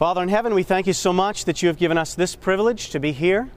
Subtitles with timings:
[0.00, 2.88] Father in heaven, we thank you so much that you have given us this privilege
[2.88, 3.50] to be here.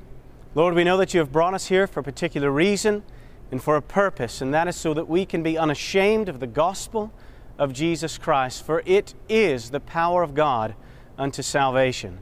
[0.56, 3.02] Lord, we know that you have brought us here for a particular reason
[3.50, 6.48] and for a purpose, and that is so that we can be unashamed of the
[6.48, 7.14] gospel
[7.58, 10.76] of Jesus Christ, for it is the power of God
[11.18, 12.20] unto salvation.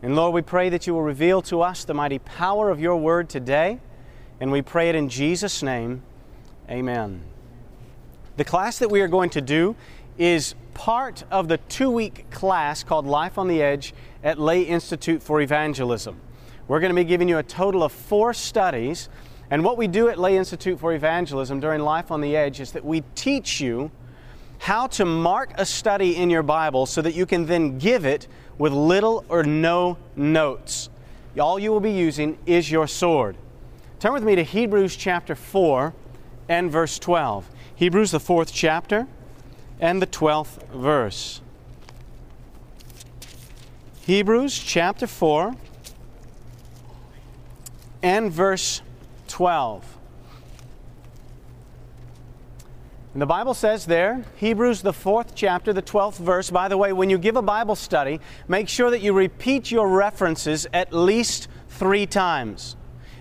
[0.00, 2.96] And Lord, we pray that you will reveal to us the mighty power of your
[2.96, 3.80] word today,
[4.40, 6.02] and we pray it in Jesus' name.
[6.70, 7.22] Amen.
[8.38, 9.76] The class that we are going to do
[10.18, 15.22] is part of the two week class called Life on the Edge at Lay Institute
[15.22, 16.20] for Evangelism.
[16.68, 19.08] We're going to be giving you a total of four studies.
[19.50, 22.72] And what we do at Lay Institute for Evangelism during Life on the Edge is
[22.72, 23.90] that we teach you
[24.58, 28.28] how to mark a study in your Bible so that you can then give it
[28.58, 30.88] with little or no notes.
[31.38, 33.36] All you will be using is your sword.
[33.98, 35.92] Turn with me to Hebrews chapter 4
[36.48, 37.50] and verse 12.
[37.74, 39.08] Hebrews, the fourth chapter
[39.82, 41.40] and the 12th verse.
[44.06, 45.56] Hebrews chapter 4
[48.00, 48.80] and verse
[49.26, 49.98] 12.
[53.12, 56.48] And the Bible says there, Hebrews, the fourth chapter, the 12th verse.
[56.48, 59.88] By the way, when you give a Bible study, make sure that you repeat your
[59.88, 62.76] references at least three times.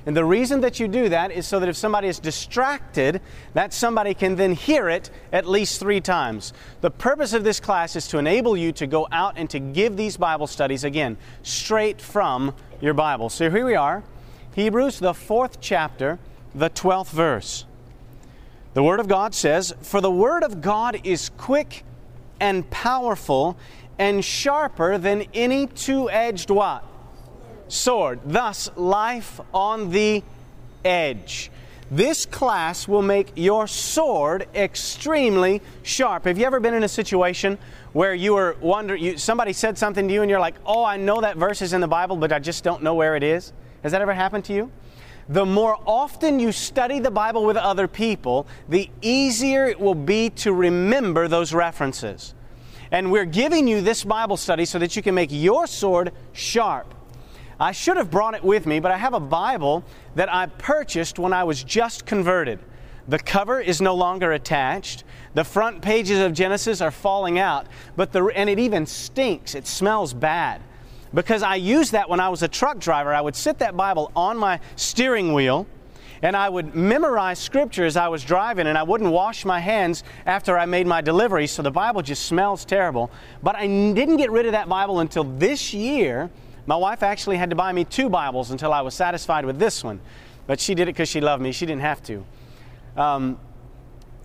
[0.06, 3.22] And the reason that you do that is so that if somebody is distracted,
[3.54, 6.54] that somebody can then hear it at least three times.
[6.82, 9.98] The purpose of this class is to enable you to go out and to give
[9.98, 13.30] these Bible studies, again, straight from your Bible.
[13.30, 14.04] So here we are,
[14.56, 16.18] Hebrews, the fourth chapter,
[16.56, 17.66] the 12th verse.
[18.74, 21.84] The Word of God says, For the Word of God is quick
[22.40, 23.58] and powerful
[24.00, 26.84] and sharper than any two edged what?
[27.72, 28.20] Sword.
[28.26, 30.24] Thus, life on the
[30.84, 31.52] edge.
[31.90, 36.26] This class will make your sword extremely sharp.
[36.26, 37.58] Have you ever been in a situation
[37.94, 40.98] where you were wondering, you, somebody said something to you and you're like, oh, I
[40.98, 43.52] know that verse is in the Bible, but I just don't know where it is?
[43.84, 44.72] Has that ever happened to you?
[45.32, 50.30] the more often you study the Bible with other people, the easier it will be
[50.30, 52.34] to remember those references.
[52.92, 56.94] And we're giving you this Bible study so that you can make your sword sharp.
[57.62, 59.84] I should have brought it with me, but I have a Bible
[60.16, 62.58] that I purchased when I was just converted.
[63.08, 65.04] The cover is no longer attached.
[65.36, 69.54] The front pages of Genesis are falling out, but the, and it even stinks.
[69.54, 70.60] It smells bad
[71.14, 73.14] because I used that when I was a truck driver.
[73.14, 75.68] I would sit that Bible on my steering wheel
[76.24, 80.04] and I would memorize scripture as I was driving, and I wouldn't wash my hands
[80.26, 83.12] after I made my delivery, so the Bible just smells terrible.
[83.42, 86.30] But I didn't get rid of that Bible until this year.
[86.66, 89.84] My wife actually had to buy me two Bibles until I was satisfied with this
[89.84, 90.00] one,
[90.48, 91.52] but she did it because she loved me.
[91.52, 92.26] She didn't have to.
[92.96, 93.40] Um,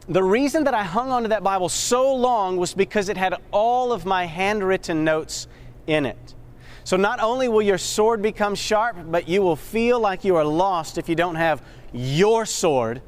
[0.08, 3.34] the reason that I hung on to that Bible so long was because it had
[3.50, 5.48] all of my handwritten notes
[5.86, 6.34] in it.
[6.84, 10.44] So not only will your sword become sharp, but you will feel like you are
[10.44, 11.60] lost if you don't have
[11.92, 13.02] your sword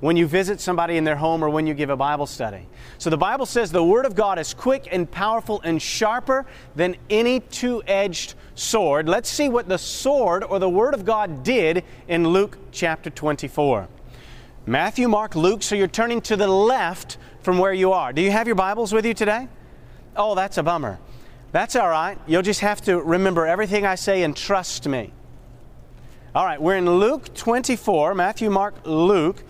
[0.00, 2.66] when you visit somebody in their home or when you give a Bible study.
[2.98, 6.96] So the Bible says the Word of God is quick and powerful and sharper than
[7.08, 9.08] any two edged sword.
[9.08, 13.88] Let's see what the sword or the Word of God did in Luke chapter 24.
[14.66, 18.12] Matthew, Mark, Luke, so you're turning to the left from where you are.
[18.12, 19.48] Do you have your Bibles with you today?
[20.16, 20.98] Oh, that's a bummer.
[21.52, 22.18] That's all right.
[22.26, 25.12] You'll just have to remember everything I say and trust me.
[26.34, 29.44] All right, we're in Luke 24, Matthew, Mark, Luke.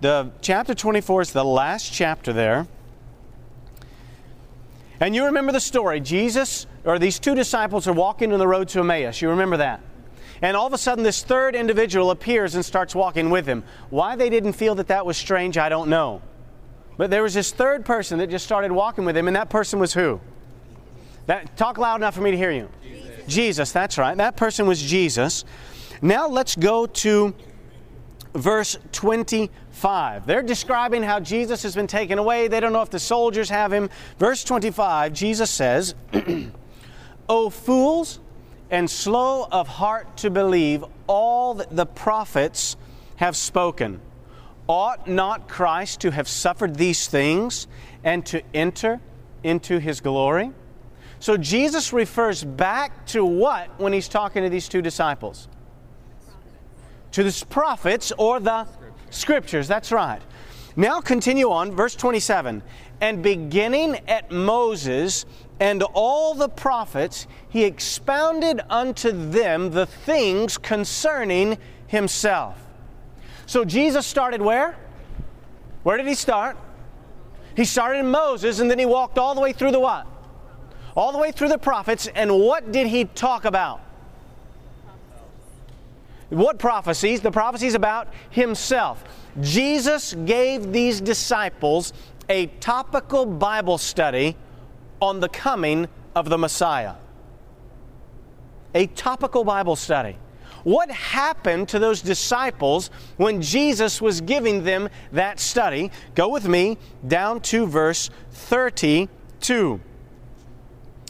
[0.00, 2.66] The chapter 24 is the last chapter there.
[5.00, 6.00] And you remember the story.
[6.00, 9.20] Jesus, or these two disciples, are walking on the road to Emmaus.
[9.20, 9.80] You remember that?
[10.42, 13.62] And all of a sudden, this third individual appears and starts walking with him.
[13.90, 16.22] Why they didn't feel that that was strange, I don't know.
[16.96, 19.78] But there was this third person that just started walking with him, and that person
[19.78, 20.20] was who?
[21.26, 22.68] That, talk loud enough for me to hear you.
[22.82, 23.26] Jesus.
[23.26, 24.16] Jesus, that's right.
[24.16, 25.44] That person was Jesus.
[26.02, 27.34] Now let's go to
[28.34, 30.26] verse 25.
[30.26, 32.48] They're describing how Jesus has been taken away.
[32.48, 33.90] They don't know if the soldiers have him.
[34.18, 35.94] Verse 25, Jesus says,
[37.30, 38.18] O fools
[38.70, 42.76] and slow of heart to believe all that the prophets
[43.16, 44.00] have spoken.
[44.66, 47.68] Ought not Christ to have suffered these things
[48.02, 49.00] and to enter
[49.44, 50.50] into his glory?
[51.20, 55.46] So Jesus refers back to what when he's talking to these two disciples?
[57.12, 58.66] To the prophets or the
[59.10, 59.68] scriptures.
[59.68, 60.20] That's right.
[60.74, 62.60] Now continue on, verse 27.
[63.00, 65.26] And beginning at Moses
[65.60, 72.56] and all the prophets, he expounded unto them the things concerning himself.
[73.46, 74.76] So Jesus started where?
[75.82, 76.56] Where did he start?
[77.56, 80.06] He started in Moses and then he walked all the way through the what?
[80.96, 83.80] all the way through the prophets, and what did he talk about?
[86.28, 87.20] What prophecies?
[87.20, 89.02] The prophecies about himself.
[89.40, 91.92] Jesus gave these disciples
[92.28, 94.36] a topical Bible study
[95.00, 96.94] on the coming of the Messiah.
[98.74, 100.16] A topical Bible study.
[100.64, 105.90] What happened to those disciples when Jesus was giving them that study?
[106.14, 106.76] Go with me
[107.06, 109.80] down to verse 32.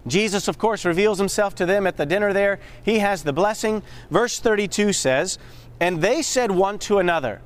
[0.06, 2.58] Jesus, of course, reveals himself to them at the dinner there.
[2.82, 3.82] He has the blessing.
[4.10, 5.38] Verse 32 says,
[5.78, 7.42] And they said one to another,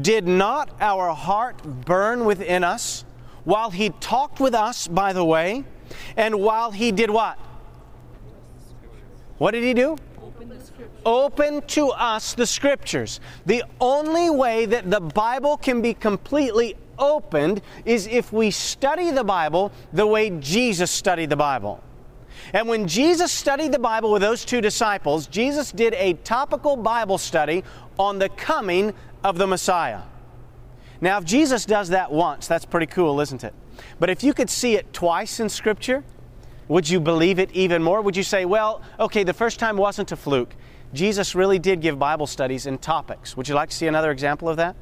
[0.00, 3.04] Did not our heart burn within us
[3.44, 5.64] while he talked with us by the way,
[6.16, 7.38] and while he did what?
[9.38, 9.96] What did he do?
[11.04, 13.20] Open to us the scriptures.
[13.44, 19.24] The only way that the Bible can be completely opened is if we study the
[19.24, 21.82] Bible the way Jesus studied the Bible.
[22.52, 27.18] And when Jesus studied the Bible with those two disciples, Jesus did a topical Bible
[27.18, 27.64] study
[27.98, 28.94] on the coming
[29.24, 30.02] of the Messiah.
[31.00, 33.52] Now, if Jesus does that once, that's pretty cool, isn't it?
[33.98, 36.04] But if you could see it twice in Scripture,
[36.68, 38.00] would you believe it even more?
[38.00, 40.54] Would you say, well, okay, the first time wasn't a fluke?
[40.92, 43.36] Jesus really did give Bible studies in topics.
[43.36, 44.76] Would you like to see another example of that?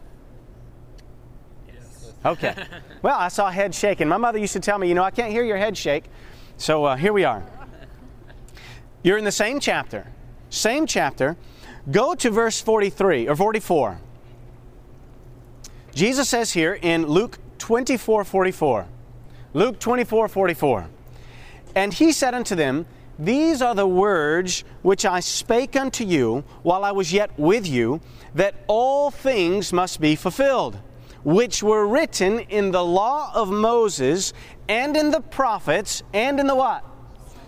[1.67, 2.13] Yes.
[2.25, 2.55] Okay.
[3.03, 4.09] well, I saw a head shaking.
[4.09, 6.05] My mother used to tell me, you know, I can't hear your head shake.
[6.57, 7.43] So uh, here we are.
[9.03, 10.07] You're in the same chapter.
[10.49, 11.37] Same chapter.
[11.91, 14.01] Go to verse 43 or 44.
[15.95, 18.87] Jesus says here in Luke 24 44.
[19.55, 20.87] Luke 24 44.
[21.75, 22.85] And he said unto them,
[23.19, 28.03] These are the words which I spake unto you while I was yet with you,
[28.35, 30.79] that all things must be fulfilled,
[31.25, 34.35] which were written in the law of Moses
[34.69, 36.85] and in the prophets and in the what?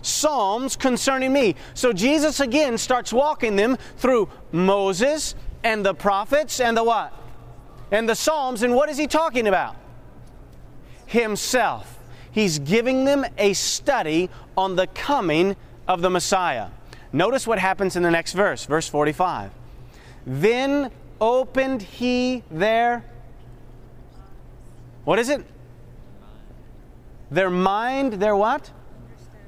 [0.01, 1.53] Psalms concerning me.
[1.75, 7.13] So Jesus again starts walking them through Moses and the prophets and the what?
[7.91, 8.63] And the Psalms.
[8.63, 9.75] And what is he talking about?
[11.07, 11.99] Himself.
[12.31, 15.55] He's giving them a study on the coming
[15.87, 16.67] of the Messiah.
[17.11, 19.51] Notice what happens in the next verse, verse 45.
[20.25, 23.03] Then opened he their
[25.07, 25.41] what is it?
[27.31, 28.69] Their mind, their what?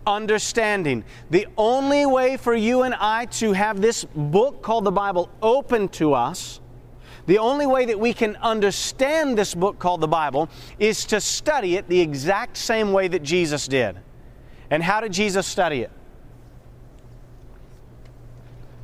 [0.07, 1.03] Understanding.
[1.31, 5.89] The only way for you and I to have this book called the Bible open
[5.89, 6.61] to us,
[7.29, 10.49] the only way that we can understand this book called the Bible
[10.79, 13.97] is to study it the exact same way that Jesus did.
[14.71, 15.91] And how did Jesus study it?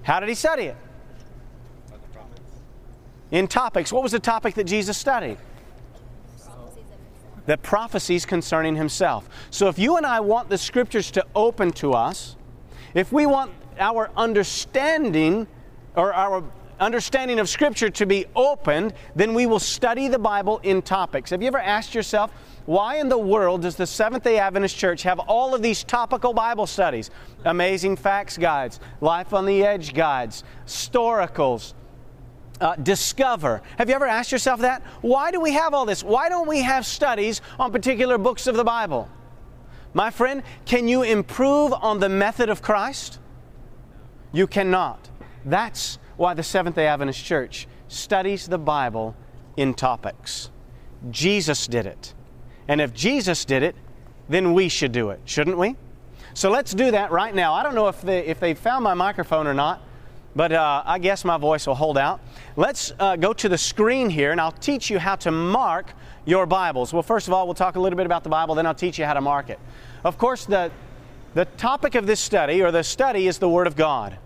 [0.04, 0.78] How did he study it?
[3.32, 3.92] In topics.
[3.92, 5.38] What was the topic that Jesus studied?
[7.48, 9.30] the prophecies concerning himself.
[9.52, 12.36] So if you and I want the scriptures to open to us,
[12.96, 15.46] if we want our understanding
[15.96, 16.44] or our
[16.80, 21.30] understanding of scripture to be opened, then we will study the Bible in topics.
[21.30, 22.32] Have you ever asked yourself,
[22.66, 26.34] why in the world does the Seventh day Adventist Church have all of these topical
[26.34, 27.12] Bible studies?
[27.46, 31.74] Amazing Facts guides, Life on the Edge guides, Storacles,
[32.62, 33.62] uh, discover.
[33.78, 34.82] Have you ever asked yourself that?
[35.02, 36.04] Why do we have all this?
[36.04, 39.10] Why don't we have studies on particular books of the Bible?
[39.94, 43.20] My friend, can you improve on the method of Christ?
[44.34, 45.10] You cannot.
[45.46, 49.16] That's why the Seventh day Adventist Church studies the Bible
[49.58, 50.50] in topics.
[51.12, 52.14] Jesus did it.
[52.68, 53.76] And if Jesus did it,
[54.28, 55.76] then we should do it, shouldn't we?
[56.34, 57.54] So let's do that right now.
[57.54, 59.82] I don't know if they, if they found my microphone or not
[60.36, 62.20] but uh, I guess my voice will hold out.
[62.58, 65.94] Let's uh, go to the screen here and I'll teach you how to mark
[66.26, 66.92] your Bibles.
[66.92, 69.00] Well, first of all, we'll talk a little bit about the Bible, then I'll teach
[69.00, 69.60] you how to mark it.
[70.04, 70.72] Of course, the,
[71.34, 74.18] the topic of this study, or the study, is the Word of God.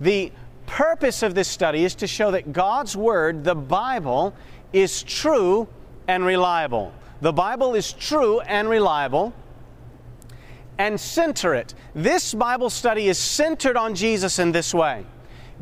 [0.00, 0.30] The
[0.66, 4.34] purpose of this study is to show that God's Word, the Bible,
[4.72, 5.68] is true
[6.08, 6.92] and reliable.
[7.20, 9.32] The Bible is true and reliable
[10.78, 11.74] and center it.
[11.94, 15.06] This Bible study is centered on Jesus in this way.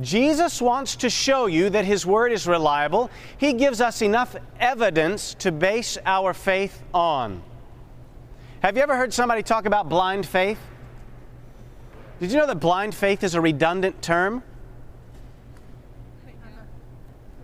[0.01, 3.11] Jesus wants to show you that His Word is reliable.
[3.39, 7.43] He gives us enough evidence to base our faith on.
[8.61, 10.59] Have you ever heard somebody talk about blind faith?
[12.19, 14.43] Did you know that blind faith is a redundant term?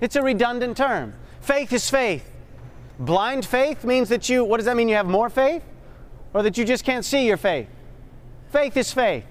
[0.01, 1.15] It's a redundant term.
[1.41, 2.31] Faith is faith.
[2.99, 4.89] Blind faith means that you, what does that mean?
[4.89, 5.63] You have more faith?
[6.35, 7.69] Or that you just can't see your faith?
[8.51, 9.25] Faith is faith.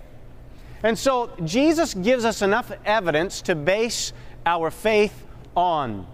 [0.84, 4.14] And so Jesus gives us enough evidence to base
[4.46, 6.08] our faith on.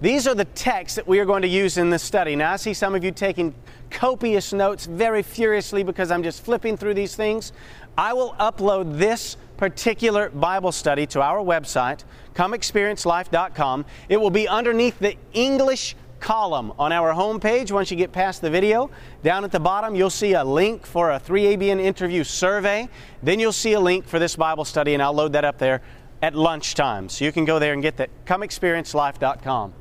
[0.00, 2.36] These are the texts that we are going to use in this study.
[2.36, 3.54] Now, I see some of you taking
[3.90, 7.52] copious notes very furiously because I'm just flipping through these things.
[7.96, 13.84] I will upload this particular Bible study to our website, comeexperiencelife.com.
[14.08, 18.50] It will be underneath the English column on our homepage once you get past the
[18.50, 18.90] video.
[19.22, 22.88] Down at the bottom, you'll see a link for a 3ABN interview survey.
[23.22, 25.82] Then you'll see a link for this Bible study, and I'll load that up there
[26.22, 27.08] at lunchtime.
[27.08, 28.10] So you can go there and get that.
[28.26, 29.74] ComeExperienceLife.com.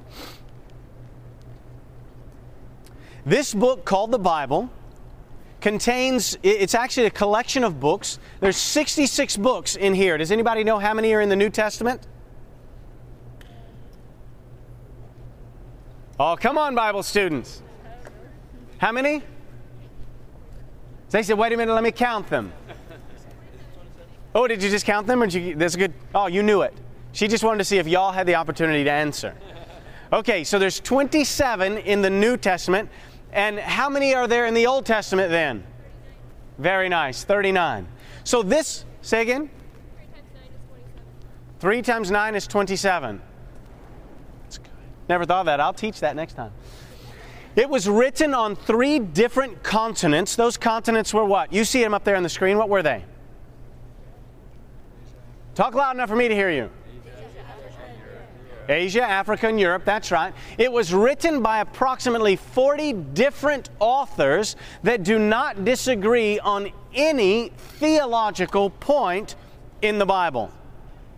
[3.25, 4.69] This book called the Bible
[5.61, 8.19] contains it's actually a collection of books.
[8.39, 10.17] There's 66 books in here.
[10.17, 12.07] Does anybody know how many are in the New Testament?
[16.19, 17.61] Oh, come on, Bible students.
[18.79, 19.21] How many?
[21.09, 22.51] They said, wait a minute, let me count them.
[24.35, 25.23] Oh, did you just count them?
[25.23, 25.93] Or did you, that's good.
[26.13, 26.73] Oh, you knew it.
[27.11, 29.35] She just wanted to see if y'all had the opportunity to answer.
[30.13, 32.89] Okay, so there's 27 in the New Testament.
[33.37, 35.63] And how many are there in the Old Testament then?
[36.57, 37.87] Very nice, 39.
[38.23, 39.51] So this, say again?
[41.59, 43.21] 3 times 9 is 27.
[45.07, 45.59] Never thought of that.
[45.59, 46.51] I'll teach that next time.
[47.55, 50.35] It was written on three different continents.
[50.35, 51.53] Those continents were what?
[51.53, 52.57] You see them up there on the screen.
[52.57, 53.05] What were they?
[55.53, 56.71] Talk loud enough for me to hear you.
[58.69, 60.33] Asia, Africa, and Europe, that's right.
[60.57, 68.69] It was written by approximately 40 different authors that do not disagree on any theological
[68.69, 69.35] point
[69.81, 70.51] in the Bible.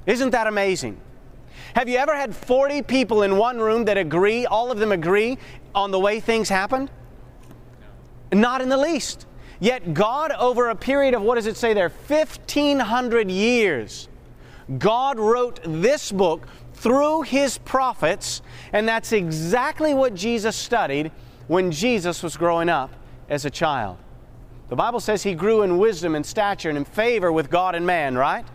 [0.05, 0.99] Isn't that amazing?
[1.75, 5.37] Have you ever had 40 people in one room that agree, all of them agree
[5.73, 6.89] on the way things happened?
[8.31, 9.25] Not in the least.
[9.59, 14.07] Yet God, over a period of, what does it say there, 1,500 years,
[14.77, 16.47] God wrote this book
[16.79, 21.11] through his prophets, and that's exactly what Jesus studied
[21.47, 22.89] when Jesus was growing up
[23.29, 23.97] as a child.
[24.69, 27.85] The Bible says he grew in wisdom and stature and in favor with God and
[27.85, 28.45] man, right?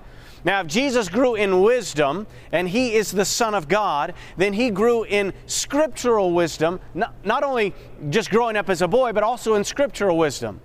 [0.43, 4.71] Now, if Jesus grew in wisdom and he is the Son of God, then he
[4.71, 7.75] grew in scriptural wisdom, not, only
[8.11, 10.61] just growing up as a boy, but also in scriptural wisdom.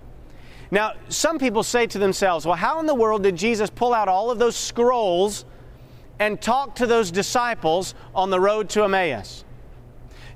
[0.70, 4.08] Now, some people say to themselves, well, how in the world did Jesus pull out
[4.08, 5.44] all of those scrolls
[6.20, 9.44] and talk to those disciples on the road to Emmaus.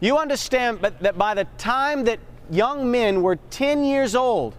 [0.00, 2.18] You understand that by the time that
[2.50, 4.56] young men were 10 years old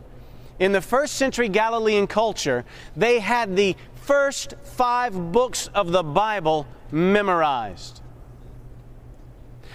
[0.59, 2.63] in the first century Galilean culture,
[2.95, 8.01] they had the first five books of the Bible memorized.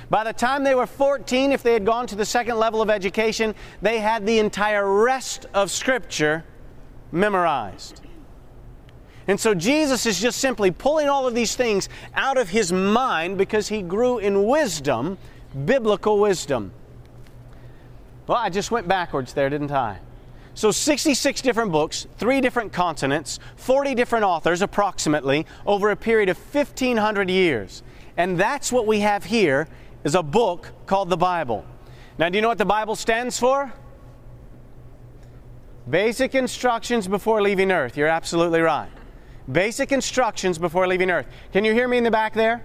[0.08, 2.90] By the time they were 14, if they had gone to the second level of
[2.90, 6.44] education, they had the entire rest of Scripture
[7.12, 8.02] memorized.
[9.30, 13.38] And so Jesus is just simply pulling all of these things out of his mind
[13.38, 15.18] because he grew in wisdom,
[15.66, 16.72] biblical wisdom.
[18.26, 20.00] Well, I just went backwards there, didn't I?
[20.54, 26.36] So 66 different books, three different continents, 40 different authors approximately over a period of
[26.36, 27.84] 1500 years.
[28.16, 29.68] And that's what we have here
[30.02, 31.64] is a book called the Bible.
[32.18, 33.72] Now, do you know what the Bible stands for?
[35.88, 37.96] Basic instructions before leaving earth.
[37.96, 38.90] You're absolutely right.
[39.50, 41.26] Basic instructions before leaving earth.
[41.52, 42.62] Can you hear me in the back there?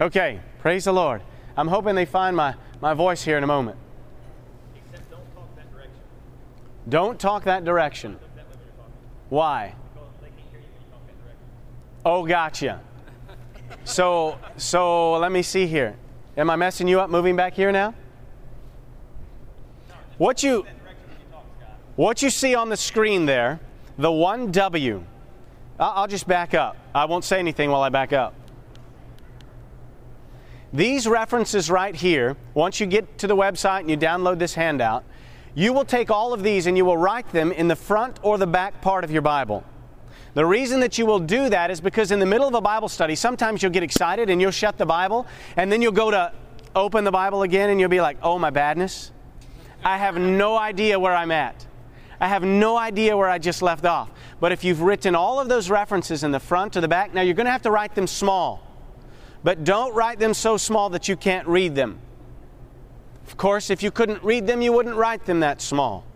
[0.00, 1.22] Okay, praise the Lord.
[1.56, 3.76] I'm hoping they find my, my voice here in a moment.
[4.74, 6.00] Except don't talk that direction.
[6.88, 8.12] Don't talk that direction.
[8.12, 8.92] Look that way when you're talking.
[9.28, 9.74] Why?
[9.92, 11.42] Because they can't hear you when you talk that direction.
[12.04, 12.80] Oh, gotcha.
[13.84, 15.96] So, so let me see here.
[16.36, 17.94] Am I messing you up moving back here now?
[20.18, 21.44] What you, That direction when you talk,
[21.94, 23.60] what you see on the screen there,
[23.96, 25.04] the 1W.
[25.78, 26.76] I'll just back up.
[26.94, 28.34] I won't say anything while I back up.
[30.72, 35.04] These references right here, once you get to the website and you download this handout,
[35.54, 38.38] you will take all of these and you will write them in the front or
[38.38, 39.64] the back part of your Bible.
[40.34, 42.88] The reason that you will do that is because in the middle of a Bible
[42.88, 46.32] study, sometimes you'll get excited and you'll shut the Bible, and then you'll go to
[46.74, 49.12] open the Bible again and you'll be like, oh my badness,
[49.84, 51.64] I have no idea where I'm at.
[52.24, 54.10] I have no idea where I just left off.
[54.40, 57.20] But if you've written all of those references in the front or the back, now
[57.20, 58.66] you're going to have to write them small.
[59.42, 61.98] But don't write them so small that you can't read them.
[63.26, 66.06] Of course, if you couldn't read them, you wouldn't write them that small.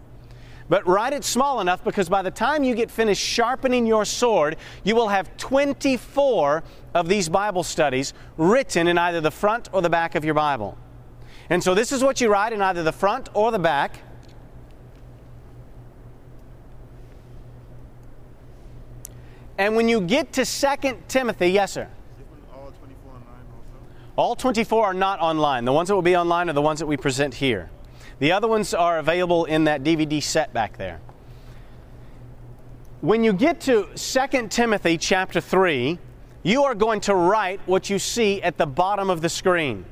[0.70, 4.56] But write it small enough because by the time you get finished sharpening your sword,
[4.84, 9.90] you will have 24 of these Bible studies written in either the front or the
[9.90, 10.78] back of your Bible.
[11.50, 13.98] And so this is what you write in either the front or the back.
[19.58, 21.88] And when you get to 2 Timothy, yes, sir.
[22.54, 23.66] All 24 and 9 also?
[24.16, 25.64] All 24 are not online.
[25.64, 27.68] The ones that will be online are the ones that we present here.
[28.20, 31.00] The other ones are available in that DVD set back there.
[33.00, 35.98] When you get to 2 Timothy chapter 3,
[36.44, 39.84] you are going to write what you see at the bottom of the screen.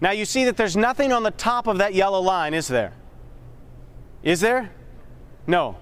[0.00, 2.92] Now you see that there's nothing on the top of that yellow line, is there?
[4.22, 4.70] Is there?
[5.48, 5.76] No.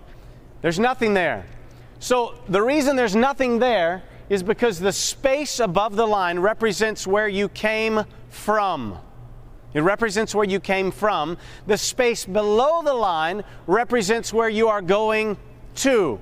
[0.62, 1.46] There's nothing there.
[2.06, 7.26] So the reason there's nothing there is because the space above the line represents where
[7.26, 8.96] you came from.
[9.74, 11.36] It represents where you came from.
[11.66, 15.36] The space below the line represents where you are going
[15.82, 16.20] to.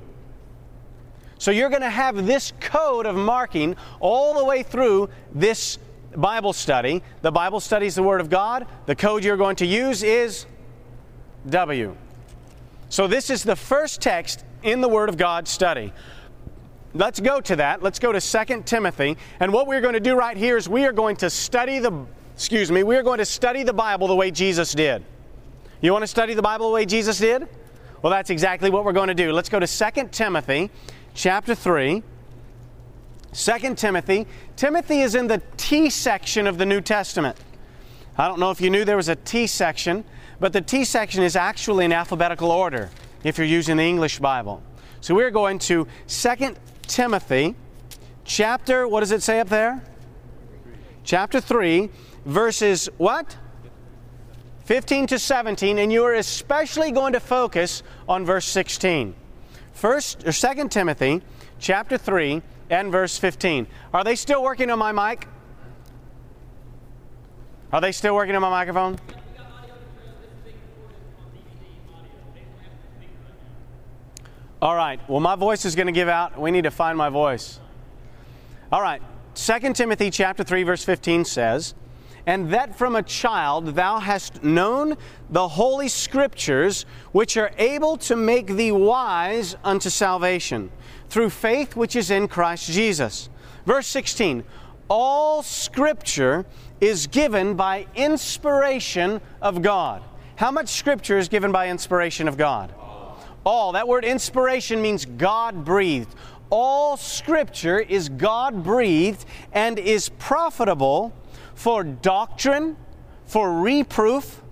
[1.37, 5.79] So you're going to have this code of marking all the way through this
[6.17, 7.03] Bible study.
[7.21, 8.67] The Bible study is the Word of God.
[8.87, 10.47] The code you're going to use is
[11.51, 11.95] W.
[12.89, 15.93] So this is the first text in the Word of God study.
[16.95, 17.83] Let's go to that.
[17.83, 19.17] Let's go to 2 Timothy.
[19.41, 22.07] And what we're going to do right here is we are going to study the,
[22.35, 25.05] excuse me, we are going to study the Bible the way Jesus did.
[25.81, 27.49] You want to study the Bible the way Jesus did?
[28.01, 29.33] Well, that's exactly what we're going to do.
[29.33, 30.71] Let's go to 2 Timothy
[31.15, 32.03] chapter 3.
[33.33, 34.27] 2 Timothy.
[34.55, 37.37] Timothy is in the T section of the New Testament.
[38.17, 40.05] I don't know if you knew there was a T section,
[40.39, 42.91] but the T section is actually in alphabetical order
[43.25, 44.63] if you're using the English Bible.
[45.01, 47.57] So we're going to 2 Timothy
[48.25, 49.83] chapter, what does it say up there?
[51.03, 51.91] Chapter 3,
[52.25, 53.37] verses what?
[54.65, 59.15] 15 to 17, and you are especially going to focus on verse 16.
[59.75, 61.21] First or 2 Timothy
[61.59, 62.41] chapter 3
[62.71, 63.67] and verse 15.
[63.93, 65.29] Are they still working on my mic?
[67.73, 68.99] Are they still working on my microphone?
[74.65, 74.99] All right.
[75.11, 76.41] Well, my voice is going to give out.
[76.41, 77.61] We need to find my voice.
[78.73, 79.03] All right.
[79.35, 81.75] 2 Timothy chapter 3 verse 15 says,
[82.27, 84.97] "And that from a child thou hast known
[85.29, 90.71] the holy scriptures which are able to make thee wise unto salvation
[91.11, 93.29] through faith which is in Christ Jesus."
[93.67, 94.45] Verse 16,
[94.89, 96.47] "All scripture
[96.81, 100.01] is given by inspiration of God."
[100.37, 102.73] How much scripture is given by inspiration of God?
[103.45, 103.73] All.
[103.73, 106.15] That word inspiration means God breathed.
[106.51, 111.13] All scripture is God breathed and is profitable
[111.55, 112.77] for doctrine,
[113.27, 114.43] for reproof,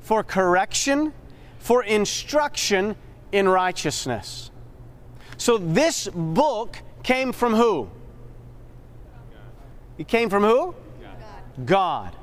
[0.00, 1.12] for correction,
[1.58, 2.96] for instruction
[3.30, 4.50] in righteousness.
[5.36, 7.88] So this book came from who?
[9.98, 10.74] It came from who?
[11.00, 11.66] God.
[11.66, 12.16] God.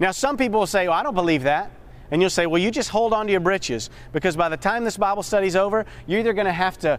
[0.00, 1.70] Now, some people will say, well, I don't believe that.
[2.10, 4.84] And you'll say, well, you just hold on to your britches because by the time
[4.84, 6.98] this Bible study's over, you're either going to have to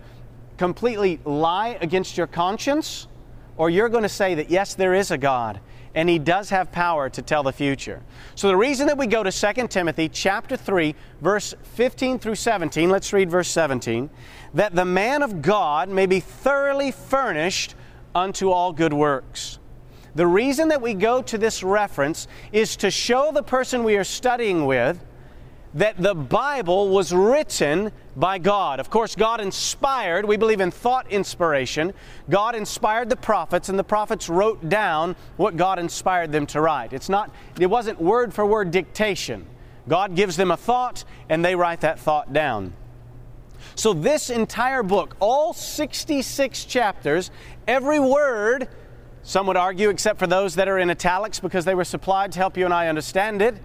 [0.57, 3.07] completely lie against your conscience
[3.57, 5.59] or you're going to say that, yes, there is a God
[5.95, 8.01] and He does have power to tell the future.
[8.35, 12.89] So the reason that we go to 2 Timothy chapter 3, verse 15 through 17,
[12.89, 14.09] let's read verse 17,
[14.53, 17.75] that the man of God may be thoroughly furnished
[18.13, 19.58] unto all good works.
[20.19, 24.03] The reason that we go to this reference is to show the person we are
[24.03, 25.01] studying with
[25.75, 28.81] that the Bible was written by God.
[28.81, 31.93] Of course, God inspired, we believe in thought inspiration.
[32.29, 36.91] God inspired the prophets, and the prophets wrote down what God inspired them to write.
[36.91, 39.45] It's not, it wasn't word for word dictation.
[39.87, 42.73] God gives them a thought, and they write that thought down.
[43.75, 47.31] So, this entire book, all 66 chapters,
[47.69, 48.67] every word
[49.23, 52.39] some would argue, except for those that are in italics because they were supplied to
[52.39, 53.55] help you and I understand it.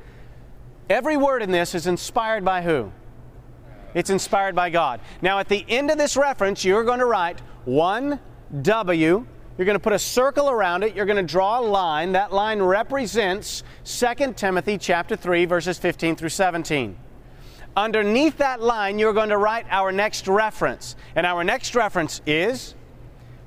[0.91, 2.93] Every word in this is inspired by who?
[3.95, 5.01] It's inspired by God.
[5.23, 9.27] Now, at the end of this reference, you're going to write 1W.
[9.57, 10.97] You're going to put a circle around it.
[10.97, 12.13] You're going to draw a line.
[12.13, 16.97] That line represents 2 Timothy chapter 3 verses 15 through 17.
[17.77, 20.97] Underneath that line, you're going to write our next reference.
[21.15, 22.75] And our next reference is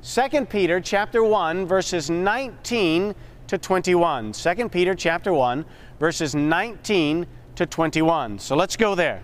[0.04, 3.16] 2 Peter chapter 1 verses 19
[3.48, 4.32] to 21.
[4.32, 5.66] 2 Peter chapter 1
[6.00, 8.40] verses 19 to 21.
[8.40, 9.22] So let's go there.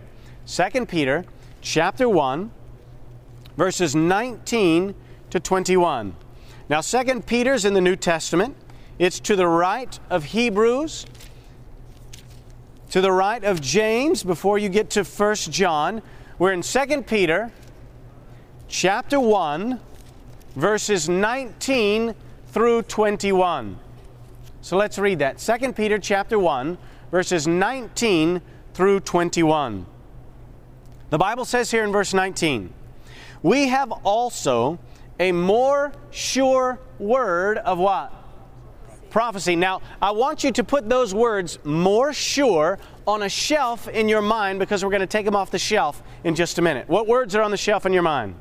[0.47, 1.25] 2 Peter
[1.61, 2.51] chapter 1
[3.55, 4.95] verses 19
[5.29, 6.15] to 21.
[6.69, 8.55] Now 2 Peter's in the New Testament.
[8.99, 11.05] It's to the right of Hebrews,
[12.91, 16.01] to the right of James before you get to 1 John.
[16.39, 17.51] We're in 2 Peter
[18.67, 19.79] chapter 1
[20.55, 22.15] verses 19
[22.47, 23.77] through 21.
[24.61, 25.37] So let's read that.
[25.37, 26.77] 2 Peter chapter 1,
[27.11, 28.41] verses 19
[28.73, 29.85] through 21.
[31.09, 32.73] The Bible says here in verse 19,
[33.41, 34.79] We have also
[35.19, 38.23] a more sure word of what?
[39.13, 39.55] prophecy.
[39.55, 44.23] Now, I want you to put those words more sure on a shelf in your
[44.23, 46.89] mind because we're going to take them off the shelf in just a minute.
[46.89, 48.33] What words are on the shelf in your mind?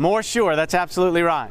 [0.00, 0.56] More sure.
[0.56, 1.50] That's absolutely right.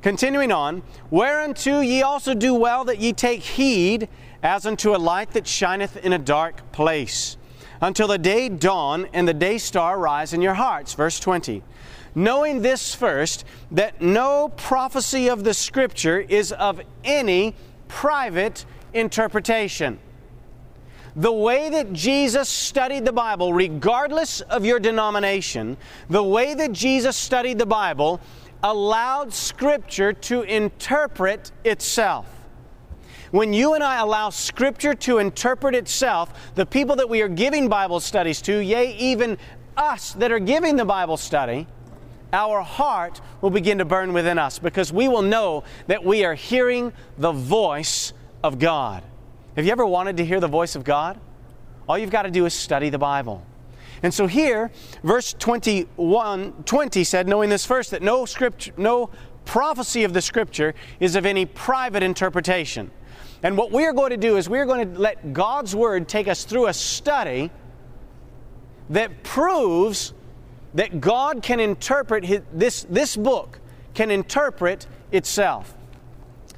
[0.00, 4.08] Continuing on, whereunto ye also do well that ye take heed,
[4.42, 7.36] as unto a light that shineth in a dark place,
[7.82, 10.94] until the day dawn and the day star rise in your hearts.
[10.94, 11.62] Verse 20.
[12.14, 17.54] Knowing this first, that no prophecy of the Scripture is of any
[17.88, 19.98] private interpretation.
[21.16, 25.78] The way that Jesus studied the Bible, regardless of your denomination,
[26.10, 28.20] the way that Jesus studied the Bible
[28.62, 32.26] allowed Scripture to interpret itself.
[33.30, 37.68] When you and I allow Scripture to interpret itself, the people that we are giving
[37.68, 39.38] Bible studies to, yea, even
[39.76, 41.66] us that are giving the Bible study,
[42.34, 46.34] our heart will begin to burn within us because we will know that we are
[46.34, 48.12] hearing the voice
[48.44, 49.02] of God.
[49.56, 51.18] Have you ever wanted to hear the voice of God?
[51.88, 53.44] All you've got to do is study the Bible.
[54.02, 54.70] And so here,
[55.02, 59.08] verse 21, 20 said, knowing this first, that no scripture, no
[59.46, 62.90] prophecy of the scripture is of any private interpretation.
[63.42, 66.06] And what we are going to do is we are going to let God's word
[66.06, 67.50] take us through a study
[68.90, 70.12] that proves
[70.74, 73.58] that God can interpret his, this, this book,
[73.94, 75.74] can interpret itself.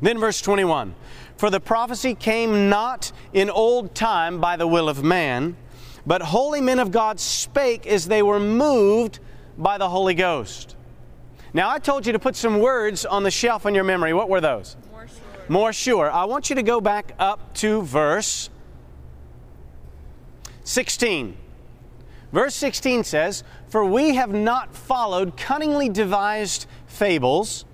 [0.01, 0.95] Then, verse 21
[1.39, 5.57] For the prophecy came not in old time by the will of man,
[6.05, 9.21] but holy men of God spake as they were moved
[9.57, 10.75] by the Holy Ghost.
[11.55, 14.13] Now, I told you to put some words on the shelf in your memory.
[14.13, 14.77] What were those?
[14.91, 15.45] More sure.
[15.49, 16.11] More sure.
[16.11, 18.51] I want you to go back up to verse
[20.65, 21.37] 16.
[22.33, 27.65] Verse 16 says, For we have not followed cunningly devised fables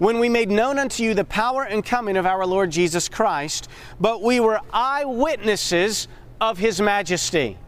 [0.00, 3.68] when we made known unto you the power and coming of our Lord Jesus Christ,
[4.00, 6.08] but we were eyewitnesses
[6.40, 7.58] of his majesty.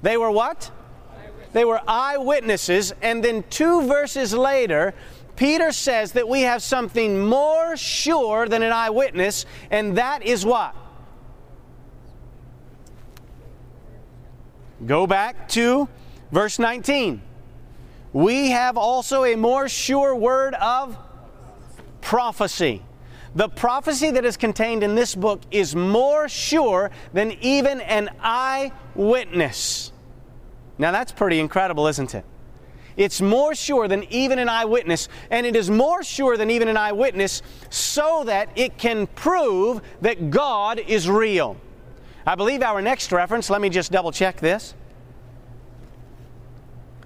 [0.00, 0.70] They were what?
[1.52, 4.94] They were eyewitnesses, and then two verses later,
[5.36, 10.74] Peter says that we have something more sure than an eyewitness, and that is what?
[14.86, 15.86] Go back to
[16.32, 17.20] verse 19.
[18.14, 20.96] We have also a more sure word of
[22.00, 22.82] prophecy.
[23.34, 29.92] The prophecy that is contained in this book is more sure than even an eyewitness.
[30.78, 32.24] Now that's pretty incredible, isn't it?
[32.96, 36.76] It's more sure than even an eyewitness, and it is more sure than even an
[36.76, 41.56] eyewitness so that it can prove that God is real.
[42.26, 44.74] I believe our next reference, let me just double check this.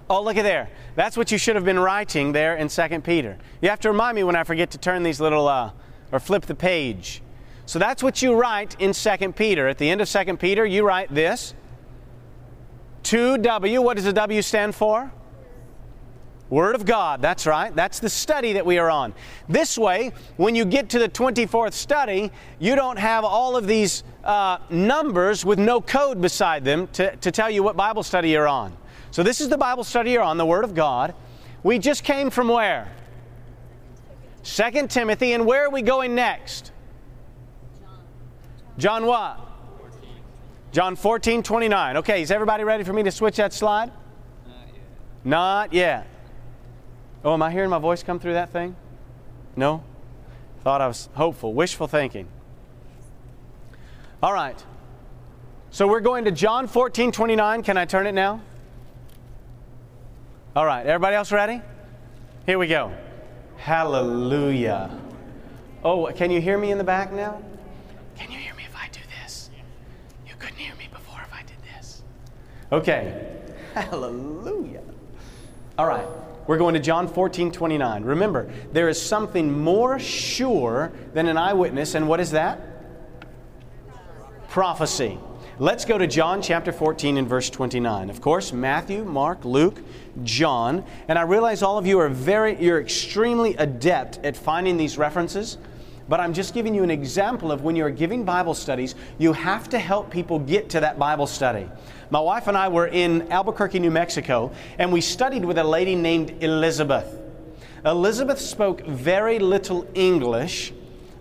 [0.09, 0.70] Oh, look at there.
[0.94, 3.38] That's what you should have been writing there in 2 Peter.
[3.61, 5.70] You have to remind me when I forget to turn these little, uh,
[6.11, 7.22] or flip the page.
[7.64, 9.68] So that's what you write in 2 Peter.
[9.68, 11.55] At the end of 2 Peter, you write this
[13.05, 13.83] 2W.
[13.83, 15.11] What does the W stand for?
[16.50, 17.74] Word of God, that's right.
[17.74, 19.14] That's the study that we are on.
[19.48, 24.05] This way, when you get to the 24th study, you don't have all of these
[24.22, 28.48] uh, numbers with no code beside them to, to tell you what Bible study you're
[28.48, 28.76] on.
[29.12, 31.14] So, this is the Bible study you're on, the Word of God.
[31.62, 32.90] We just came from where?
[34.42, 36.72] Second Timothy, and where are we going next?
[38.79, 39.38] John what?
[40.72, 41.98] John 14, 29.
[41.98, 43.92] Okay, is everybody ready for me to switch that slide?
[45.25, 46.07] Not yet.
[47.22, 48.75] Oh, am I hearing my voice come through that thing?
[49.57, 49.85] No?
[50.62, 52.29] Thought I was hopeful, wishful thinking.
[54.22, 54.64] All right.
[55.70, 57.62] So we're going to John 14, 29.
[57.62, 58.40] Can I turn it now?
[60.54, 60.84] All right.
[60.84, 61.62] Everybody else ready?
[62.44, 62.92] Here we go.
[63.56, 64.90] Hallelujah.
[65.82, 67.40] Oh, can you hear me in the back now?
[68.18, 69.48] Can you hear me if I do this?
[70.26, 72.02] You couldn't hear me before if I did this.
[72.70, 73.34] Okay.
[73.74, 74.82] Hallelujah.
[75.78, 76.06] All right.
[76.46, 78.04] We're going to John 14, 29.
[78.04, 82.60] Remember, there is something more sure than an eyewitness, and what is that?
[84.48, 85.18] Prophecy.
[85.58, 88.08] Let's go to John chapter 14 and verse 29.
[88.08, 89.82] Of course, Matthew, Mark, Luke,
[90.24, 94.96] John, and I realize all of you are very, you're extremely adept at finding these
[94.96, 95.58] references.
[96.08, 99.68] But I'm just giving you an example of when you're giving Bible studies, you have
[99.68, 101.68] to help people get to that Bible study.
[102.08, 105.94] My wife and I were in Albuquerque, New Mexico, and we studied with a lady
[105.94, 107.20] named Elizabeth.
[107.84, 110.72] Elizabeth spoke very little English,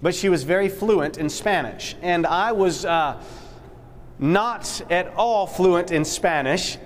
[0.01, 1.97] but she was very fluent in Spanish.
[2.01, 3.21] And I was uh,
[4.21, 6.77] not at all fluent in Spanish,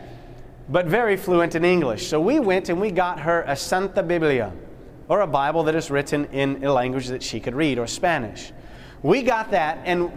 [0.69, 2.08] but very fluent in English.
[2.08, 4.52] So we went and we got her a Santa Biblia,
[5.10, 8.52] or a Bible that is written in a language that she could read, or Spanish.
[9.04, 10.12] We got that, and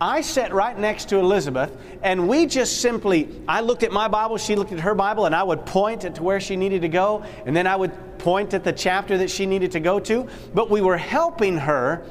[0.00, 4.38] I sat right next to Elizabeth, and we just simply, I looked at my Bible,
[4.38, 7.22] she looked at her Bible, and I would point to where she needed to go,
[7.44, 10.26] and then I would point at the chapter that she needed to go to.
[10.54, 12.02] But we were helping her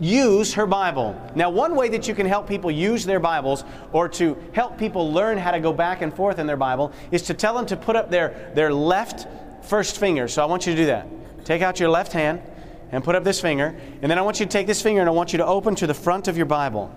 [0.00, 1.20] use her Bible.
[1.34, 5.12] Now, one way that you can help people use their Bibles or to help people
[5.12, 7.76] learn how to go back and forth in their Bible is to tell them to
[7.76, 9.26] put up their, their left
[9.64, 10.28] first finger.
[10.28, 11.06] So I want you to do that.
[11.44, 12.42] Take out your left hand
[12.90, 15.08] and put up this finger, and then I want you to take this finger and
[15.08, 16.94] I want you to open to the front of your Bible.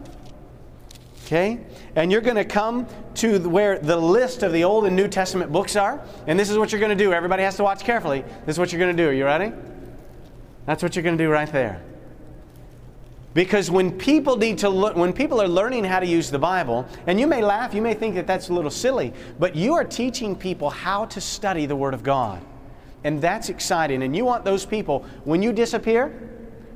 [1.25, 1.59] Okay?
[1.95, 5.51] And you're going to come to where the list of the Old and New Testament
[5.51, 6.01] books are.
[6.27, 7.13] And this is what you're going to do.
[7.13, 8.23] Everybody has to watch carefully.
[8.45, 9.09] This is what you're going to do.
[9.09, 9.51] Are you ready?
[10.67, 11.81] That's what you're going to do right there.
[13.35, 16.87] Because when people need to look, when people are learning how to use the Bible,
[17.05, 19.83] and you may laugh, you may think that that's a little silly, but you are
[19.83, 22.41] teaching people how to study the Word of God.
[23.03, 24.03] And that's exciting.
[24.03, 26.17] And you want those people, when you disappear,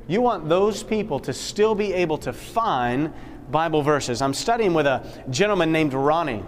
[0.10, 3.14] you want those people to still be able to find
[3.50, 4.22] Bible verses.
[4.22, 6.44] I'm studying with a gentleman named Ronnie.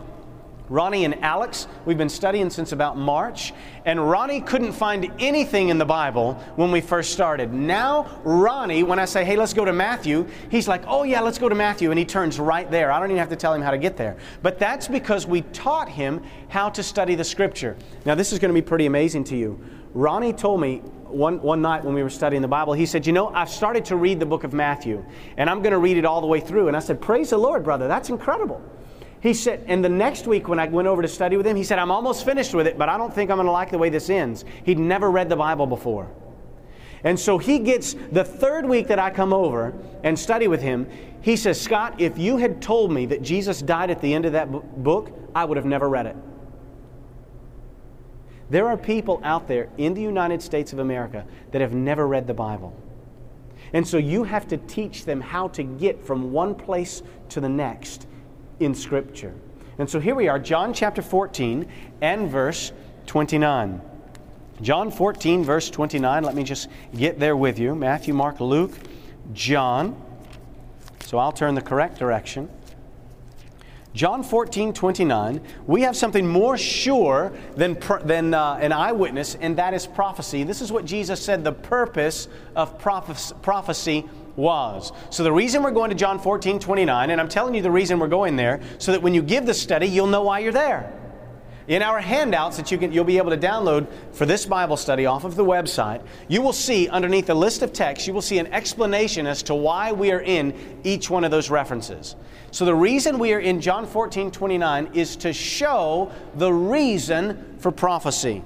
[0.71, 3.51] Ronnie and Alex, we've been studying since about March,
[3.83, 7.51] and Ronnie couldn't find anything in the Bible when we first started.
[7.51, 11.37] Now, Ronnie, when I say, hey, let's go to Matthew, he's like, oh, yeah, let's
[11.37, 12.89] go to Matthew, and he turns right there.
[12.89, 14.15] I don't even have to tell him how to get there.
[14.43, 17.75] But that's because we taught him how to study the Scripture.
[18.05, 19.59] Now, this is going to be pretty amazing to you.
[19.93, 23.11] Ronnie told me one, one night when we were studying the Bible, he said, You
[23.11, 25.03] know, I've started to read the book of Matthew,
[25.35, 26.69] and I'm going to read it all the way through.
[26.69, 27.89] And I said, Praise the Lord, brother.
[27.89, 28.63] That's incredible.
[29.21, 31.63] He said, and the next week when I went over to study with him, he
[31.63, 33.77] said, I'm almost finished with it, but I don't think I'm going to like the
[33.77, 34.45] way this ends.
[34.63, 36.09] He'd never read the Bible before.
[37.03, 40.87] And so he gets the third week that I come over and study with him,
[41.21, 44.33] he says, Scott, if you had told me that Jesus died at the end of
[44.33, 46.15] that book, I would have never read it.
[48.49, 52.25] There are people out there in the United States of America that have never read
[52.27, 52.75] the Bible.
[53.71, 57.47] And so you have to teach them how to get from one place to the
[57.47, 58.07] next
[58.61, 59.33] in Scripture.
[59.77, 61.67] And so here we are, John chapter 14
[62.01, 62.71] and verse
[63.07, 63.81] 29.
[64.61, 66.23] John 14, verse 29.
[66.23, 67.73] Let me just get there with you.
[67.73, 68.73] Matthew, Mark, Luke,
[69.33, 69.99] John.
[71.05, 72.49] So I'll turn the correct direction.
[73.93, 79.73] John 14, 29, we have something more sure than, than uh, an eyewitness, and that
[79.73, 80.43] is prophecy.
[80.43, 84.91] This is what Jesus said the purpose of prophecy was.
[85.09, 87.99] So, the reason we're going to John 14, 29, and I'm telling you the reason
[87.99, 90.93] we're going there, so that when you give the study, you'll know why you're there.
[91.67, 95.05] In our handouts that you can, you'll be able to download for this Bible study
[95.05, 98.39] off of the website, you will see underneath the list of texts, you will see
[98.39, 102.15] an explanation as to why we are in each one of those references.
[102.51, 107.71] So the reason we are in John 14, 29 is to show the reason for
[107.71, 108.43] prophecy.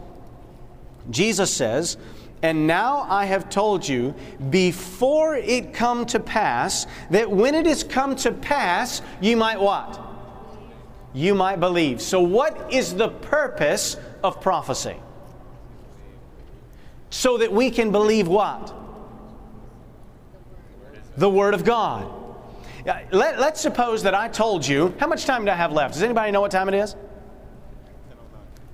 [1.10, 1.98] Jesus says,
[2.46, 4.14] and now I have told you
[4.50, 10.06] before it come to pass, that when it is come to pass, you might what?
[11.16, 12.02] you might believe.
[12.02, 14.98] So, what is the purpose of prophecy?
[17.10, 18.76] So that we can believe what?
[21.16, 22.12] The Word of God.
[22.86, 25.94] Uh, let, us suppose that I told you, how much time do I have left?
[25.94, 26.96] Does anybody know what time it is?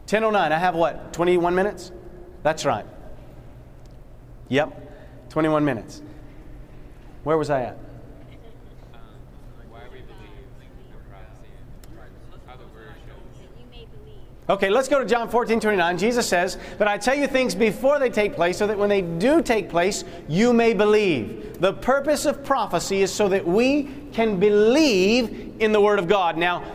[0.07, 0.35] 10.09.
[0.35, 1.13] I have what?
[1.13, 1.91] 21 minutes?
[2.41, 2.85] That's right.
[4.51, 6.01] Yep, 21 minutes.
[7.23, 7.77] Where was I at?
[14.49, 15.97] Okay, let's go to John 14, 29.
[15.97, 19.01] Jesus says that I tell you things before they take place so that when they
[19.01, 21.61] do take place, you may believe.
[21.61, 26.35] The purpose of prophecy is so that we can believe in the Word of God.
[26.35, 26.65] Now,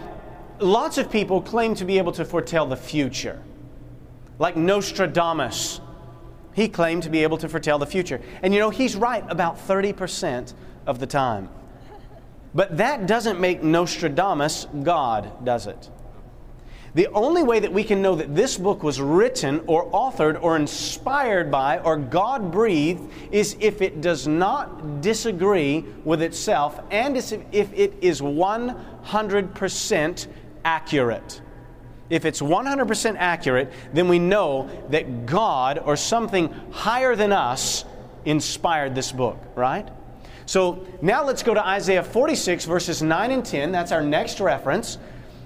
[0.60, 3.42] lots of people claim to be able to foretell the future,
[4.38, 5.82] like Nostradamus.
[6.56, 8.20] He claimed to be able to foretell the future.
[8.42, 10.54] And you know, he's right about 30%
[10.86, 11.50] of the time.
[12.54, 15.90] But that doesn't make Nostradamus God, does it?
[16.94, 20.56] The only way that we can know that this book was written or authored or
[20.56, 27.70] inspired by or God breathed is if it does not disagree with itself and if
[27.74, 30.26] it is 100%
[30.64, 31.42] accurate.
[32.08, 37.84] If it's 100% accurate, then we know that God or something higher than us
[38.24, 39.88] inspired this book, right?
[40.46, 43.72] So now let's go to Isaiah 46, verses 9 and 10.
[43.72, 44.98] That's our next reference.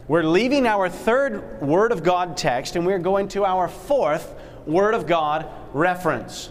[0.08, 4.34] We're leaving our third Word of God text and we're going to our fourth
[4.66, 6.50] Word of God reference.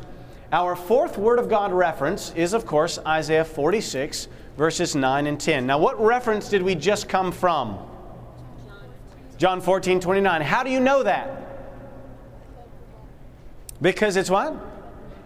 [0.51, 5.67] Our fourth Word of God reference is, of course, Isaiah 46, verses 9 and 10.
[5.67, 7.77] Now, what reference did we just come from?
[9.39, 10.41] John 14, 29.
[10.41, 11.47] How do you know that?
[13.81, 14.53] Because it's what?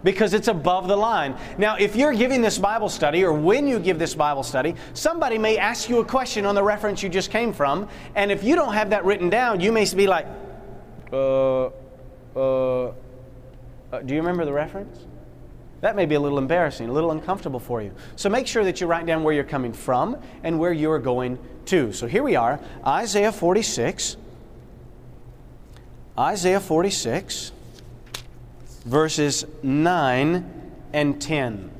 [0.04, 1.34] because it's above the line.
[1.58, 5.38] Now, if you're giving this Bible study or when you give this Bible study, somebody
[5.38, 8.54] may ask you a question on the reference you just came from, and if you
[8.54, 10.26] don't have that written down, you may be like,
[11.10, 11.72] uh, uh,
[12.36, 12.92] uh
[14.04, 15.06] do you remember the reference?
[15.84, 17.92] That may be a little embarrassing, a little uncomfortable for you.
[18.16, 21.38] So make sure that you write down where you're coming from and where you're going
[21.66, 21.92] to.
[21.92, 24.16] So here we are, Isaiah 46.
[26.18, 27.52] Isaiah 46
[28.86, 31.70] verses 9 and 10.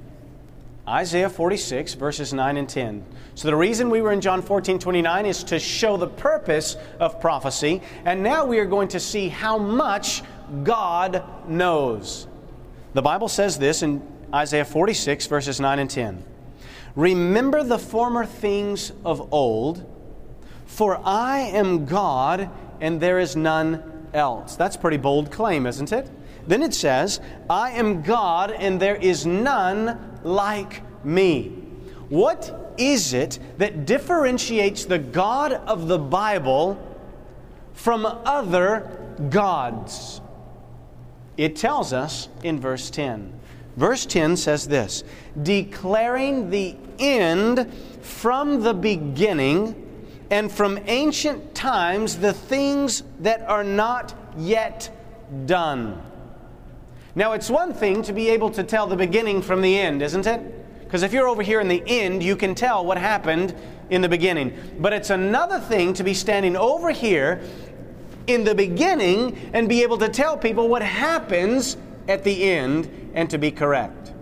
[0.86, 3.06] Isaiah 46, verses 9 and 10.
[3.36, 7.22] So, the reason we were in John 14, 29 is to show the purpose of
[7.22, 7.80] prophecy.
[8.04, 10.22] And now we are going to see how much
[10.62, 12.26] God knows.
[12.94, 16.24] The Bible says this in Isaiah 46, verses 9 and 10.
[16.94, 19.85] Remember the former things of old,
[20.66, 22.48] for I am God
[22.80, 24.54] and there is none else.
[24.54, 26.09] That's pretty bold claim, isn't it?
[26.46, 31.46] Then it says, I am God and there is none like me.
[32.11, 36.78] What is it that differentiates the God of the Bible
[37.72, 40.20] from other gods?
[41.36, 43.32] It tells us in verse 10.
[43.76, 45.02] Verse 10 says this
[45.42, 49.80] declaring the end from the beginning
[50.30, 54.90] and from ancient times the things that are not yet
[55.46, 56.00] done.
[57.16, 60.26] Now, it's one thing to be able to tell the beginning from the end, isn't
[60.26, 60.40] it?
[60.80, 63.54] Because if you're over here in the end, you can tell what happened
[63.90, 64.56] in the beginning.
[64.78, 67.40] But it's another thing to be standing over here
[68.26, 71.76] in the beginning and be able to tell people what happens
[72.08, 74.12] at the end and to be correct.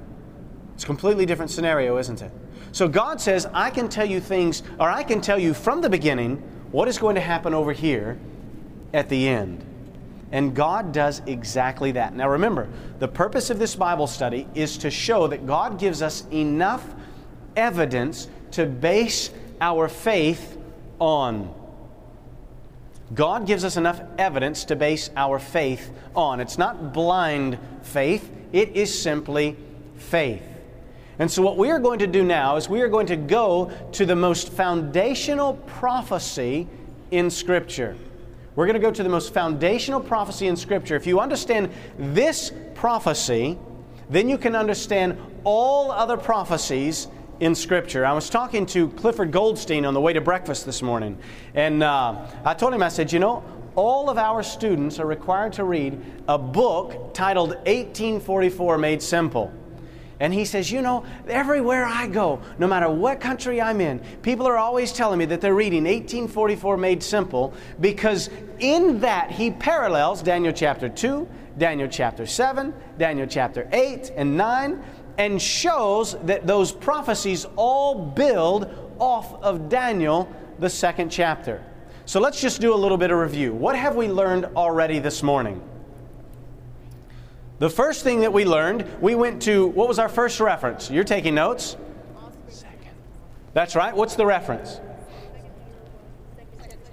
[0.75, 2.33] It's a completely different scenario, isn't it?
[2.73, 5.91] So God says, I can tell you things, or I can tell you from the
[5.91, 6.37] beginning
[6.71, 8.19] what is going to happen over here
[8.95, 9.65] at the end.
[10.33, 12.15] And God does exactly that.
[12.17, 16.25] Now remember, the purpose of this Bible study is to show that God gives us
[16.33, 16.85] enough
[17.55, 20.59] evidence to base our faith
[20.99, 21.55] on.
[23.14, 26.40] God gives us enough evidence to base our faith on.
[26.40, 29.57] It's not blind faith, it is simply
[29.96, 30.42] faith.
[31.18, 33.70] And so, what we are going to do now is we are going to go
[33.92, 36.66] to the most foundational prophecy
[37.11, 37.96] in Scripture.
[38.57, 40.96] We're going to go to the most foundational prophecy in Scripture.
[40.96, 43.59] If you understand this prophecy,
[44.11, 47.09] then you can understand all other prophecies
[47.43, 48.07] in Scripture.
[48.07, 51.19] I was talking to Clifford Goldstein on the way to breakfast this morning,
[51.55, 53.43] and uh, I told him, I said, you know,
[53.75, 59.53] all of our students are required to read a book titled 1844 Made Simple.
[60.21, 64.47] And he says, You know, everywhere I go, no matter what country I'm in, people
[64.47, 70.23] are always telling me that they're reading 1844 Made Simple because in that he parallels
[70.23, 71.29] Daniel chapter 2,
[71.59, 74.81] Daniel chapter 7, Daniel chapter 8 and 9,
[75.18, 81.62] and shows that those prophecies all build off of Daniel, the second chapter.
[82.05, 83.53] So let's just do a little bit of review.
[83.53, 85.62] What have we learned already this morning?
[87.59, 90.90] The first thing that we learned, we went to, what was our first reference?
[90.90, 91.77] You're taking notes?
[92.48, 92.90] Second.
[93.55, 93.94] That's right.
[93.94, 94.81] What's the reference?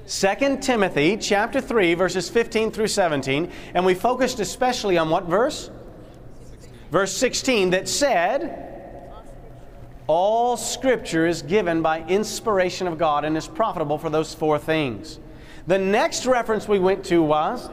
[0.09, 5.69] 2 Timothy chapter 3 verses 15 through 17 and we focused especially on what verse?
[6.91, 8.65] Verse 16 that said
[10.07, 15.19] all scripture is given by inspiration of God and is profitable for those four things.
[15.67, 17.69] The next reference we went to was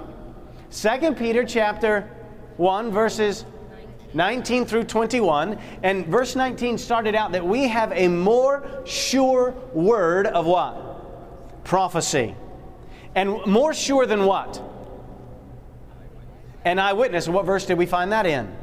[0.71, 2.03] 2 Peter chapter
[2.59, 3.47] 1, verses
[4.13, 5.59] 19 through 21.
[5.83, 11.65] And verse 19 started out that we have a more sure word of what?
[11.65, 12.35] Prophecy.
[13.15, 14.63] And more sure than what?
[16.67, 17.29] An eyewitness.
[17.29, 18.55] What verse did we find that in?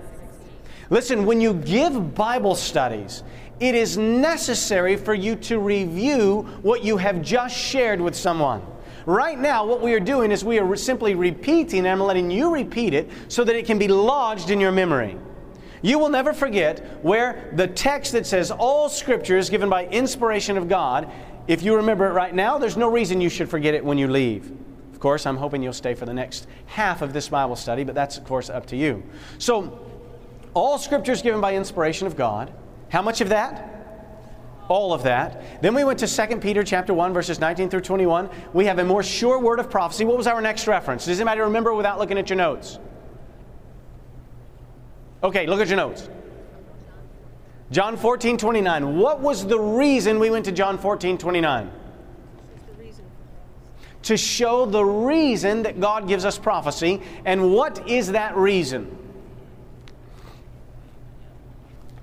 [0.89, 3.23] Listen, when you give Bible studies,
[3.59, 8.61] it is necessary for you to review what you have just shared with someone.
[9.05, 12.53] Right now, what we are doing is we are simply repeating, and I'm letting you
[12.53, 15.17] repeat it so that it can be lodged in your memory.
[15.81, 20.57] You will never forget where the text that says all scripture is given by inspiration
[20.57, 21.11] of God.
[21.47, 24.07] If you remember it right now, there's no reason you should forget it when you
[24.07, 24.49] leave.
[24.93, 27.95] Of course, I'm hoping you'll stay for the next half of this Bible study, but
[27.95, 29.03] that's, of course, up to you.
[29.37, 29.82] So,
[30.53, 32.53] all scripture is given by inspiration of God.
[32.89, 33.73] How much of that?
[34.67, 35.61] all of that.
[35.61, 38.29] Then we went to 2 Peter chapter 1 verses 19 through 21.
[38.53, 40.05] We have a more sure word of prophecy.
[40.05, 41.05] What was our next reference?
[41.05, 42.79] Does anybody remember without looking at your notes?
[45.23, 46.09] Okay, look at your notes.
[47.71, 48.97] John 14, 29.
[48.97, 51.71] What was the reason we went to John 14, 29?
[54.03, 57.01] To show the reason that God gives us prophecy.
[57.23, 58.97] And what is that reason?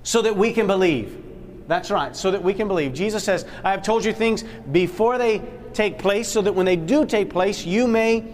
[0.03, 1.23] So that we can believe.
[1.67, 2.93] That's right, so that we can believe.
[2.93, 5.41] Jesus says, I have told you things before they
[5.73, 8.25] take place, so that when they do take place, you may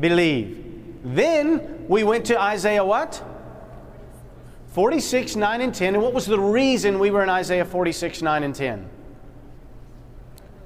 [0.00, 0.64] believe.
[1.04, 3.22] Then we went to Isaiah what?
[4.68, 5.94] 46, 9, and 10.
[5.94, 8.88] And what was the reason we were in Isaiah 46, 9, and 10?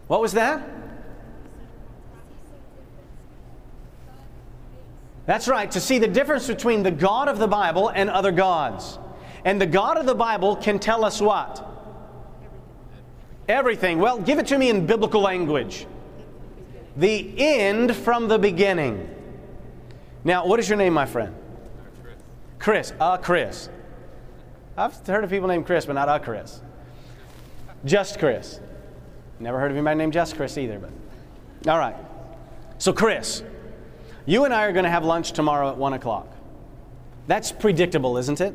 [0.07, 0.69] What was that?
[5.27, 8.99] That's right, to see the difference between the God of the Bible and other gods.
[9.45, 11.67] And the God of the Bible can tell us what?
[13.49, 13.99] Everything.
[13.99, 15.87] Well, give it to me in biblical language.
[16.97, 19.09] The end from the beginning.
[20.25, 21.35] Now, what is your name, my friend?
[22.59, 22.91] Chris.
[22.91, 22.93] Chris.
[23.01, 23.69] Uh, Chris.
[24.77, 26.61] I've heard of people named Chris, but not a Chris.
[27.85, 28.61] Just Chris.
[29.39, 31.71] Never heard of anybody named Just Chris either, but.
[31.71, 31.97] All right.
[32.79, 33.43] So, Chris,
[34.27, 36.29] you and I are going to have lunch tomorrow at 1 o'clock.
[37.27, 38.55] That's predictable, isn't it?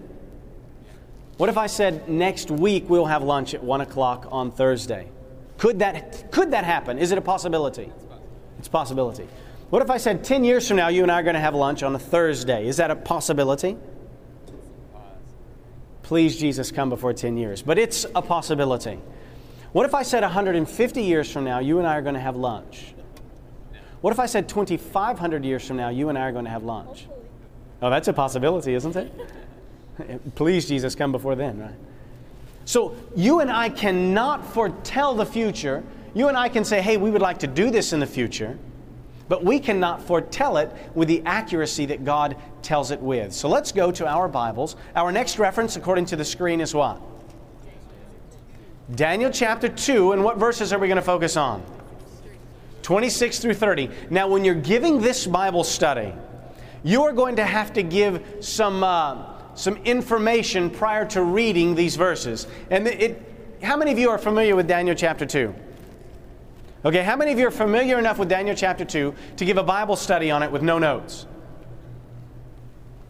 [1.37, 5.09] What if I said next week we'll have lunch at 1 o'clock on Thursday?
[5.57, 6.97] Could that, could that happen?
[6.97, 7.91] Is it a possibility?
[8.57, 9.27] It's a possibility.
[9.69, 11.55] What if I said 10 years from now you and I are going to have
[11.55, 12.67] lunch on a Thursday?
[12.67, 13.75] Is that a possibility?
[16.03, 17.61] Please, Jesus, come before 10 years.
[17.61, 18.99] But it's a possibility.
[19.73, 22.37] What if I said 150 years from now you and I are going to have
[22.37, 22.93] lunch?
[23.99, 26.63] What if I said 2,500 years from now you and I are going to have
[26.63, 27.07] lunch?
[27.81, 29.11] Oh, that's a possibility, isn't it?
[30.35, 31.75] Please, Jesus, come before then, right?
[32.65, 35.83] So you and I cannot foretell the future.
[36.13, 38.57] You and I can say, hey, we would like to do this in the future,
[39.29, 43.33] but we cannot foretell it with the accuracy that God tells it with.
[43.33, 44.75] So let's go to our Bibles.
[44.95, 46.99] Our next reference, according to the screen, is what?
[48.95, 51.63] Daniel chapter 2, and what verses are we going to focus on?
[52.83, 53.89] 26 through 30.
[54.11, 56.13] Now, when you're giving this Bible study,
[56.83, 58.83] you are going to have to give some.
[58.83, 62.47] Uh, some information prior to reading these verses.
[62.69, 63.21] And it,
[63.63, 65.53] how many of you are familiar with Daniel chapter 2?
[66.85, 69.63] Okay, how many of you are familiar enough with Daniel chapter 2 to give a
[69.63, 71.25] Bible study on it with no notes?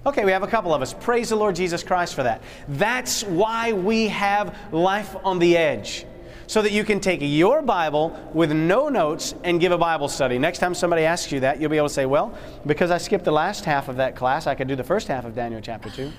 [0.06, 0.93] Okay, we have a couple of us.
[0.93, 2.41] Praise the Lord Jesus Christ for that.
[2.68, 6.06] That's why we have Life on the Edge.
[6.48, 10.38] So that you can take your Bible with no notes and give a Bible study.
[10.38, 13.26] Next time somebody asks you that, you'll be able to say, Well, because I skipped
[13.26, 15.89] the last half of that class, I could do the first half of Daniel chapter
[15.89, 16.12] 2.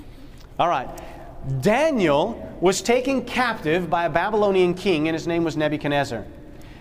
[0.58, 0.88] All right.
[1.60, 6.24] Daniel was taken captive by a Babylonian king, and his name was Nebuchadnezzar.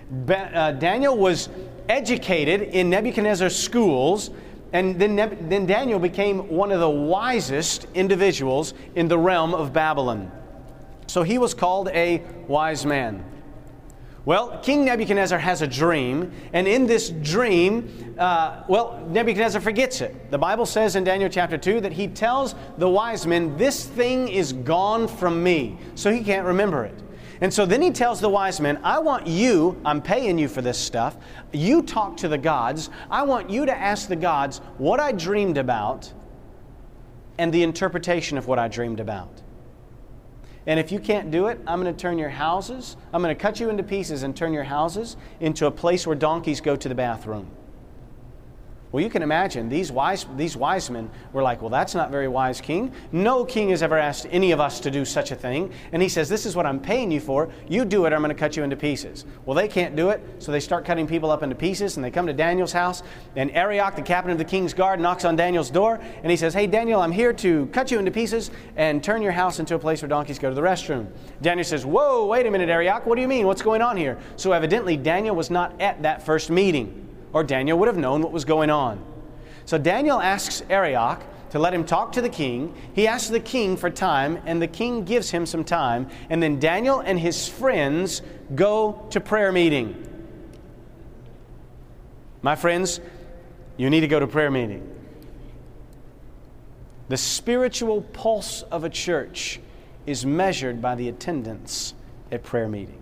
[0.10, 1.50] Ba- uh, Daniel was
[1.88, 4.32] educated in Nebuchadnezzar's schools,
[4.74, 9.72] and then, Neb- then Daniel became one of the wisest individuals in the realm of
[9.72, 10.32] Babylon.
[11.08, 13.24] So he was called a wise man.
[14.28, 20.30] Well, King Nebuchadnezzar has a dream, and in this dream, uh, well, Nebuchadnezzar forgets it.
[20.32, 24.28] The Bible says in Daniel chapter 2 that he tells the wise men, This thing
[24.28, 25.78] is gone from me.
[25.96, 27.02] So he can't remember it.
[27.40, 30.62] And so then he tells the wise men, I want you, I'm paying you for
[30.62, 31.16] this stuff.
[31.54, 32.90] You talk to the gods.
[33.10, 36.12] I want you to ask the gods what I dreamed about
[37.38, 39.42] and the interpretation of what I dreamed about.
[40.68, 43.42] And if you can't do it, I'm going to turn your houses, I'm going to
[43.42, 46.90] cut you into pieces and turn your houses into a place where donkeys go to
[46.90, 47.50] the bathroom.
[48.92, 52.30] Well, you can imagine these wise, these wise men were like, Well, that's not very
[52.30, 52.94] wise, king.
[53.12, 55.74] No king has ever asked any of us to do such a thing.
[55.92, 57.50] And he says, This is what I'm paying you for.
[57.68, 59.26] You do it, or I'm going to cut you into pieces.
[59.46, 62.12] Well, they can't do it, so they start cutting people up into pieces, and they
[62.12, 63.04] come to Daniel's house.
[63.36, 66.54] And Arioch, the captain of the king's guard, knocks on Daniel's door, and he says,
[66.54, 69.80] Hey, Daniel, I'm here to cut you into pieces and turn your house into a
[69.80, 71.08] place where donkeys go to the restroom.
[71.42, 73.48] Daniel says, Whoa, wait a minute, Arioch, what do you mean?
[73.48, 74.18] What's going on here?
[74.38, 78.32] So evidently, Daniel was not at that first meeting or Daniel would have known what
[78.32, 79.04] was going on.
[79.66, 82.76] So Daniel asks Arioch to let him talk to the king.
[82.94, 86.10] He asks the king for time, and the king gives him some time.
[86.30, 88.22] And then Daniel and his friends
[88.56, 90.04] go to prayer meeting.
[92.42, 93.00] My friends,
[93.78, 94.94] you need to go to prayer meeting.
[97.10, 99.60] The spiritual pulse of a church
[100.06, 101.94] is measured by the attendance
[102.32, 103.02] at prayer meeting.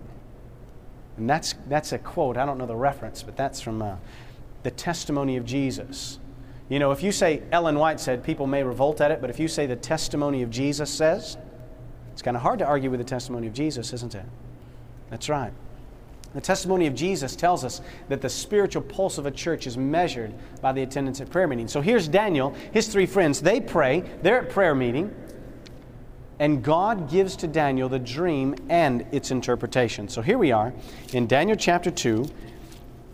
[1.16, 2.36] And that's, that's a quote.
[2.36, 3.96] I don't know the reference, but that's from uh,
[4.62, 6.18] the testimony of Jesus.
[6.68, 9.38] You know, if you say Ellen White said, people may revolt at it, but if
[9.38, 11.36] you say the testimony of Jesus says,
[12.12, 14.24] it's kind of hard to argue with the testimony of Jesus, isn't it?
[15.10, 15.52] That's right.
[16.34, 20.34] The testimony of Jesus tells us that the spiritual pulse of a church is measured
[20.60, 21.72] by the attendance at prayer meetings.
[21.72, 23.40] So here's Daniel, his three friends.
[23.40, 25.14] They pray, they're at prayer meeting,
[26.38, 30.08] and God gives to Daniel the dream and its interpretation.
[30.08, 30.72] So here we are
[31.12, 32.26] in Daniel chapter 2,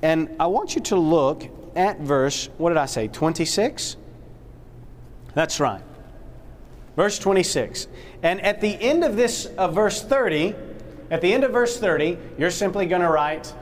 [0.03, 3.97] and I want you to look at verse, what did I say, 26?
[5.35, 5.83] That's right.
[6.97, 7.89] Verse 26.
[8.23, 10.55] And at the end of this, of verse 30,
[11.11, 13.53] at the end of verse 30, you're simply going to write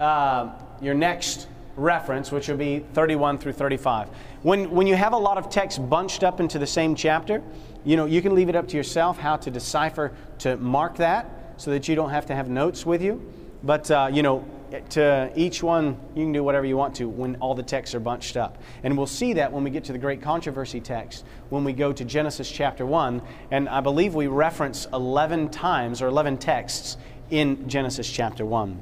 [0.00, 4.08] uh, your next reference, which will be 31 through 35.
[4.42, 7.42] When, when you have a lot of text bunched up into the same chapter,
[7.84, 11.30] you know, you can leave it up to yourself how to decipher, to mark that
[11.56, 13.22] so that you don't have to have notes with you.
[13.62, 14.44] But, uh, you know,
[14.90, 18.00] to each one, you can do whatever you want to when all the texts are
[18.00, 18.58] bunched up.
[18.82, 21.92] And we'll see that when we get to the great controversy text, when we go
[21.92, 23.22] to Genesis chapter 1.
[23.50, 26.96] And I believe we reference 11 times or 11 texts
[27.30, 28.80] in Genesis chapter 1.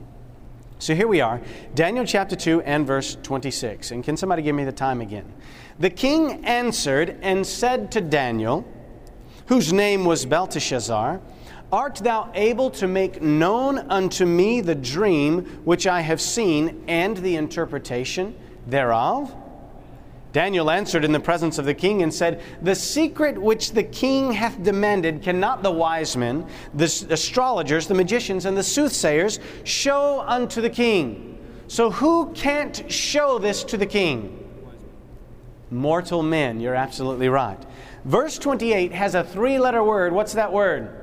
[0.78, 1.40] So here we are,
[1.76, 3.92] Daniel chapter 2 and verse 26.
[3.92, 5.32] And can somebody give me the time again?
[5.78, 8.66] The king answered and said to Daniel,
[9.52, 11.20] whose name was Belteshazzar,
[11.70, 17.18] Art thou able to make known unto me the dream which I have seen and
[17.18, 18.34] the interpretation
[18.66, 19.30] thereof?
[20.32, 24.32] Daniel answered in the presence of the king and said, The secret which the king
[24.32, 30.62] hath demanded cannot the wise men, the astrologers, the magicians, and the soothsayers show unto
[30.62, 31.38] the king.
[31.68, 34.38] So who can't show this to the king?
[35.70, 37.62] Mortal men, you're absolutely right.
[38.04, 40.12] Verse 28 has a three letter word.
[40.12, 40.98] What's that word?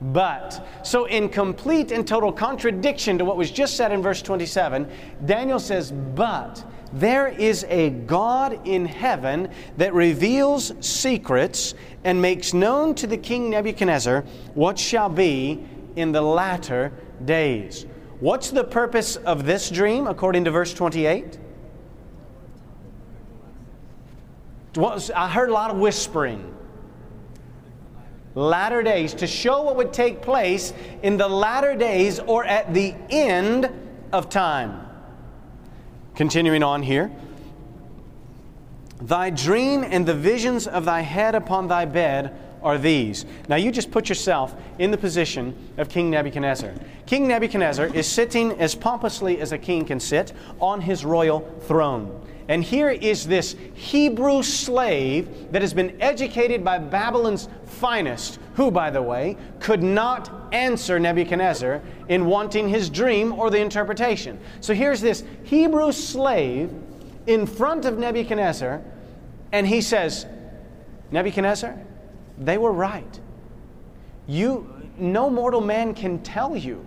[0.00, 0.66] But.
[0.82, 4.88] So, in complete and total contradiction to what was just said in verse 27,
[5.24, 11.74] Daniel says, But there is a God in heaven that reveals secrets
[12.04, 14.22] and makes known to the king Nebuchadnezzar
[14.54, 15.66] what shall be
[15.96, 16.92] in the latter
[17.24, 17.86] days.
[18.20, 21.38] What's the purpose of this dream, according to verse 28?
[24.76, 26.52] I heard a lot of whispering
[28.36, 30.72] latter days, to show what would take place
[31.02, 33.68] in the latter days or at the end
[34.12, 34.86] of time.
[36.14, 37.10] Continuing on here.
[39.00, 43.26] Thy dream and the visions of thy head upon thy bed are these.
[43.48, 46.72] Now you just put yourself in the position of King Nebuchadnezzar.
[47.06, 52.22] King Nebuchadnezzar is sitting as pompously as a king can sit on his royal throne.
[52.48, 58.90] And here is this Hebrew slave that has been educated by Babylon's finest, who, by
[58.90, 64.38] the way, could not answer Nebuchadnezzar in wanting his dream or the interpretation.
[64.60, 66.72] So here's this Hebrew slave
[67.26, 68.80] in front of Nebuchadnezzar,
[69.50, 70.26] and he says,
[71.10, 71.76] Nebuchadnezzar,
[72.38, 73.20] they were right.
[74.28, 76.86] You, no mortal man can tell you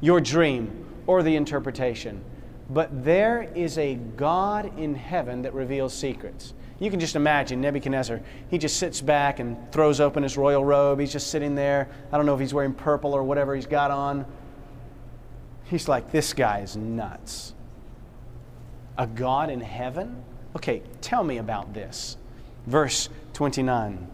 [0.00, 2.24] your dream or the interpretation.
[2.70, 6.54] But there is a God in heaven that reveals secrets.
[6.82, 8.20] You can just imagine Nebuchadnezzar.
[8.50, 10.98] He just sits back and throws open his royal robe.
[10.98, 11.88] He's just sitting there.
[12.10, 14.26] I don't know if he's wearing purple or whatever he's got on.
[15.64, 17.54] He's like, this guy is nuts.
[18.98, 20.24] A God in heaven?
[20.56, 22.16] Okay, tell me about this.
[22.66, 24.06] Verse 29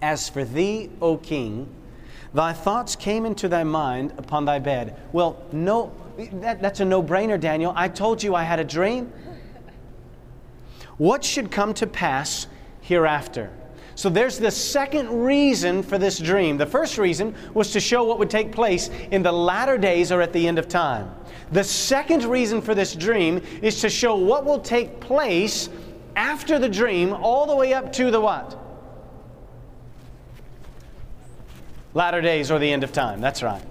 [0.00, 1.68] As for thee, O king,
[2.32, 4.96] thy thoughts came into thy mind upon thy bed.
[5.12, 7.72] Well, no that, that's a no brainer, Daniel.
[7.76, 9.12] I told you I had a dream.
[10.96, 12.48] What should come to pass
[12.80, 13.50] hereafter?
[13.94, 16.56] So there's the second reason for this dream.
[16.56, 20.20] The first reason was to show what would take place in the latter days or
[20.20, 21.12] at the end of time.
[21.50, 25.68] The second reason for this dream is to show what will take place
[26.14, 28.56] after the dream all the way up to the what?
[31.94, 33.20] Latter days or the end of time.
[33.20, 33.62] That's right.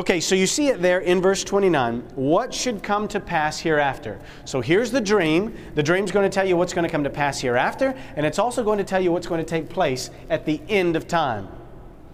[0.00, 2.00] Okay, so you see it there in verse 29.
[2.14, 4.18] What should come to pass hereafter?
[4.46, 5.54] So here's the dream.
[5.74, 8.38] The dream's going to tell you what's going to come to pass hereafter, and it's
[8.38, 11.48] also going to tell you what's going to take place at the end of time.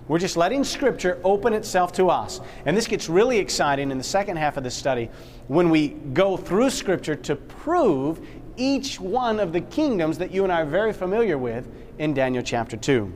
[0.08, 2.40] We're just letting Scripture open itself to us.
[2.64, 5.08] And this gets really exciting in the second half of the study
[5.46, 8.18] when we go through Scripture to prove
[8.56, 11.68] each one of the kingdoms that you and I are very familiar with
[11.98, 13.12] in Daniel chapter 2.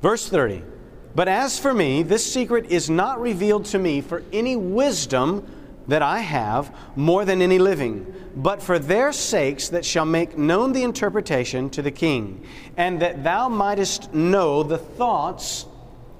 [0.00, 0.71] Verse 30.
[1.14, 5.46] But as for me, this secret is not revealed to me for any wisdom
[5.88, 10.72] that I have more than any living, but for their sakes that shall make known
[10.72, 12.46] the interpretation to the king,
[12.76, 15.66] and that thou mightest know the thoughts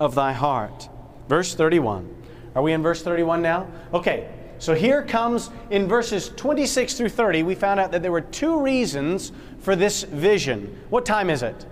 [0.01, 0.89] of thy heart.
[1.29, 2.15] Verse 31.
[2.55, 3.67] Are we in verse 31 now?
[3.95, 4.29] Okay,
[4.59, 8.61] so here comes in verses 26 through 30, we found out that there were two
[8.61, 10.77] reasons for this vision.
[10.91, 11.67] What time is it?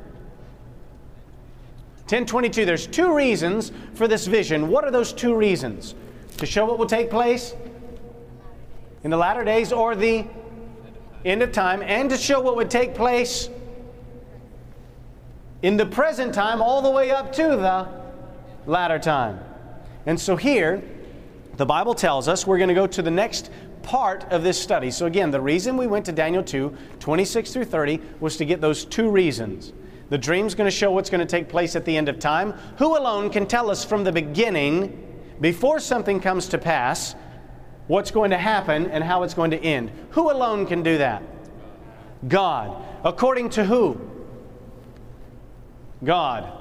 [2.11, 4.69] 1022, there's two reasons for this vision.
[4.69, 5.95] What are those two reasons?
[6.39, 7.55] To show what will take place
[9.05, 10.27] in the latter days or the
[11.25, 13.49] end of time, and to show what would take place
[15.63, 17.87] in the present time all the way up to the
[18.67, 19.39] latter time.
[20.05, 20.83] And so here,
[21.59, 23.53] the Bible tells us we're going to go to the next
[23.85, 24.91] part of this study.
[24.91, 28.61] So, again, the reason we went to Daniel 2, 26 through 30, was to get
[28.61, 29.73] those two reasons.
[30.11, 32.53] The dream's going to show what's going to take place at the end of time.
[32.79, 35.07] Who alone can tell us from the beginning,
[35.41, 37.15] before something comes to pass,
[37.87, 39.91] what's going to happen and how it's going to end?
[40.11, 41.23] Who alone can do that?
[42.29, 42.85] God.
[43.05, 44.01] According to who?
[46.05, 46.53] God.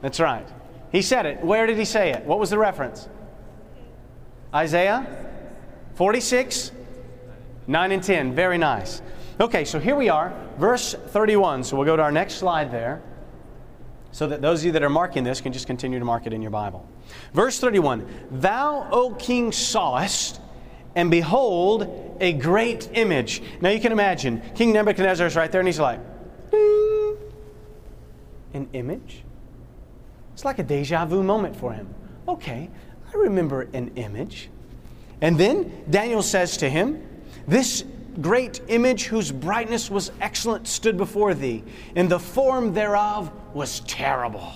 [0.00, 0.46] That's right.
[0.92, 1.44] He said it.
[1.44, 2.24] Where did he say it?
[2.24, 3.08] What was the reference?
[4.54, 5.04] Isaiah
[5.94, 6.70] 46,
[7.66, 8.34] 9 and 10.
[8.34, 9.02] Very nice.
[9.40, 11.64] Okay, so here we are, verse 31.
[11.64, 13.02] So we'll go to our next slide there
[14.12, 16.32] so that those of you that are marking this can just continue to mark it
[16.32, 16.88] in your Bible.
[17.32, 20.40] Verse 31 Thou, O king, sawest,
[20.94, 23.42] and behold, a great image.
[23.60, 25.98] Now you can imagine, King Nebuchadnezzar is right there, and he's like,
[26.52, 27.16] Ding!
[28.52, 29.24] An image?
[30.34, 31.92] It's like a deja vu moment for him.
[32.28, 32.70] Okay,
[33.12, 34.48] I remember an image.
[35.20, 37.04] And then Daniel says to him,
[37.48, 37.84] This
[38.22, 41.62] great image whose brightness was excellent stood before thee,
[41.96, 44.52] and the form thereof was terrible.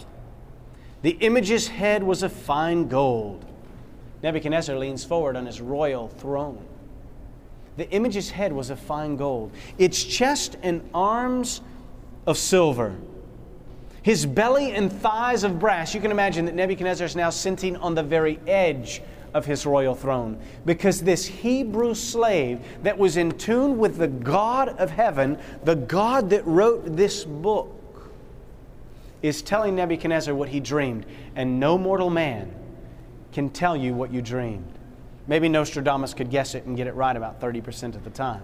[1.03, 3.45] The image's head was of fine gold.
[4.23, 6.65] Nebuchadnezzar leans forward on his royal throne.
[7.77, 11.61] The image's head was of fine gold, its chest and arms
[12.27, 12.97] of silver,
[14.03, 15.95] his belly and thighs of brass.
[15.95, 19.01] You can imagine that Nebuchadnezzar is now sitting on the very edge
[19.35, 24.69] of his royal throne because this Hebrew slave that was in tune with the God
[24.71, 27.75] of heaven, the God that wrote this book,
[29.23, 31.05] is telling Nebuchadnezzar what he dreamed,
[31.35, 32.55] and no mortal man
[33.33, 34.73] can tell you what you dreamed.
[35.27, 38.43] Maybe Nostradamus could guess it and get it right about 30% of the time,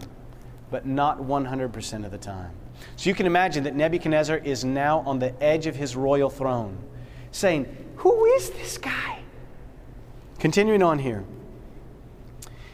[0.71, 2.51] but not 100% of the time.
[2.97, 6.77] So you can imagine that Nebuchadnezzar is now on the edge of his royal throne,
[7.31, 7.67] saying,
[7.97, 9.21] Who is this guy?
[10.39, 11.25] Continuing on here.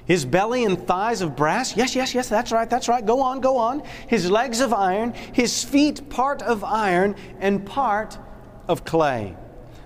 [0.05, 1.77] His belly and thighs of brass.
[1.77, 3.05] Yes, yes, yes, that's right, that's right.
[3.05, 3.83] Go on, go on.
[4.09, 8.19] His legs of iron, his feet part of iron and part
[8.67, 9.37] of clay.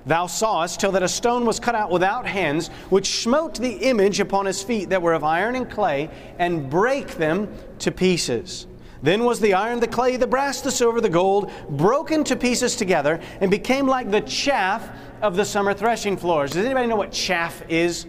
[0.06, 4.20] Thou sawest till that a stone was cut out without hands, which smote the image
[4.20, 8.66] upon his feet that were of iron and clay, and brake them to pieces.
[9.02, 12.76] Then was the iron, the clay, the brass, the silver, the gold broken to pieces
[12.76, 14.90] together, and became like the chaff
[15.24, 16.50] of the summer threshing floors.
[16.50, 18.04] Does anybody know what chaff is?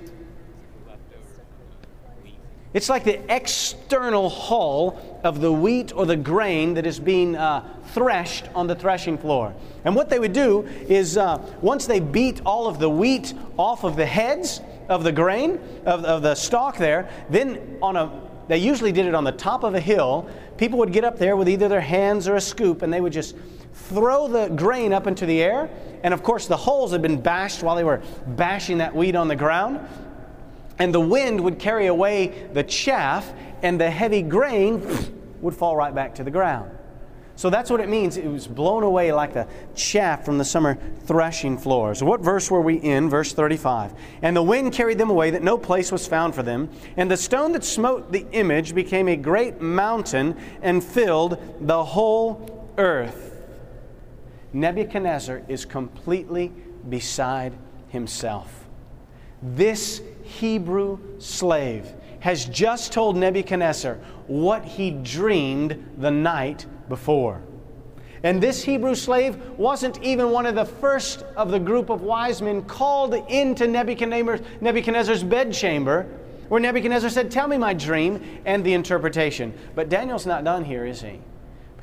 [2.73, 7.65] It's like the external hull of the wheat or the grain that is being uh,
[7.93, 9.55] threshed on the threshing floor.
[9.85, 13.85] And what they would do is uh, once they beat all of the wheat off
[13.85, 14.59] of the heads
[14.89, 18.11] of the grain, of, of the stalk there, then on a
[18.47, 20.29] they usually did it on the top of a hill.
[20.57, 23.13] People would get up there with either their hands or a scoop and they would
[23.13, 23.35] just
[23.73, 25.69] throw the grain up into the air.
[26.05, 29.27] And of course, the holes had been bashed while they were bashing that wheat on
[29.27, 29.81] the ground
[30.79, 33.31] and the wind would carry away the chaff,
[33.61, 34.81] and the heavy grain
[35.41, 36.71] would fall right back to the ground.
[37.37, 38.15] So that's what it means.
[38.15, 39.45] It was blown away like the
[39.75, 42.01] chaff from the summer threshing floors.
[42.01, 43.09] What verse were we in?
[43.09, 43.93] Verse 35.
[44.21, 46.69] And the wind carried them away, that no place was found for them.
[46.95, 52.73] And the stone that smote the image became a great mountain and filled the whole
[52.77, 53.34] earth.
[54.55, 56.49] Nebuchadnezzar is completely
[56.87, 57.51] beside
[57.89, 58.65] himself.
[59.43, 63.95] This Hebrew slave has just told Nebuchadnezzar
[64.27, 67.41] what he dreamed the night before.
[68.23, 72.41] And this Hebrew slave wasn't even one of the first of the group of wise
[72.41, 76.07] men called into Nebuchadnezzar's bedchamber,
[76.47, 79.53] where Nebuchadnezzar said, Tell me my dream and the interpretation.
[79.75, 81.19] But Daniel's not done here, is he?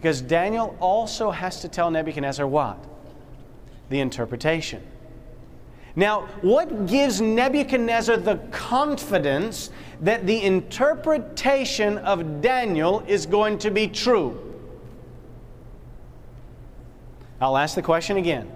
[0.03, 2.77] Because Daniel also has to tell Nebuchadnezzar what?
[3.89, 4.83] The interpretation.
[5.95, 13.87] Now, what gives Nebuchadnezzar the confidence that the interpretation of Daniel is going to be
[13.87, 14.57] true?
[17.41, 18.51] I'll ask the question again.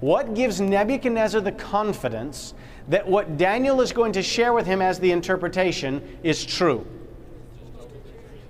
[0.00, 2.54] What gives Nebuchadnezzar the confidence
[2.88, 6.84] that what Daniel is going to share with him as the interpretation is true?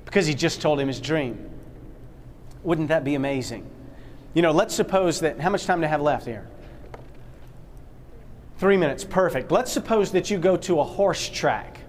[0.07, 1.45] Because he just told him his dream.
[2.69, 3.67] Wouldn't that be amazing?
[4.35, 6.47] You know, let's suppose that, how much time do I have left here?
[8.59, 9.51] Three minutes, perfect.
[9.51, 11.81] Let's suppose that you go to a horse track.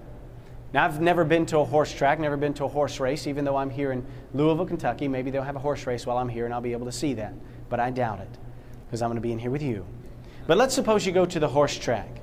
[0.72, 3.44] Now, I've never been to a horse track, never been to a horse race, even
[3.44, 5.10] though I'm here in Louisville, Kentucky.
[5.10, 7.14] Maybe they'll have a horse race while I'm here and I'll be able to see
[7.16, 7.34] that.
[7.68, 8.38] But I doubt it
[8.86, 9.86] because I'm going to be in here with you.
[10.48, 12.22] But let's suppose you go to the horse track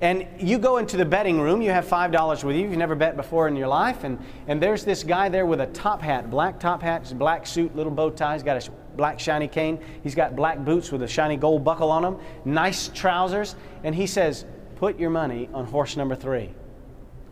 [0.00, 1.60] and you go into the betting room.
[1.60, 2.62] You have $5 with you.
[2.62, 4.04] You've never bet before in your life.
[4.04, 7.76] And, and there's this guy there with a top hat, black top hat, black suit,
[7.76, 8.32] little bow tie.
[8.34, 9.78] He's got a black shiny cane.
[10.02, 13.56] He's got black boots with a shiny gold buckle on them, nice trousers.
[13.84, 14.46] And he says,
[14.76, 16.54] Put your money on horse number three.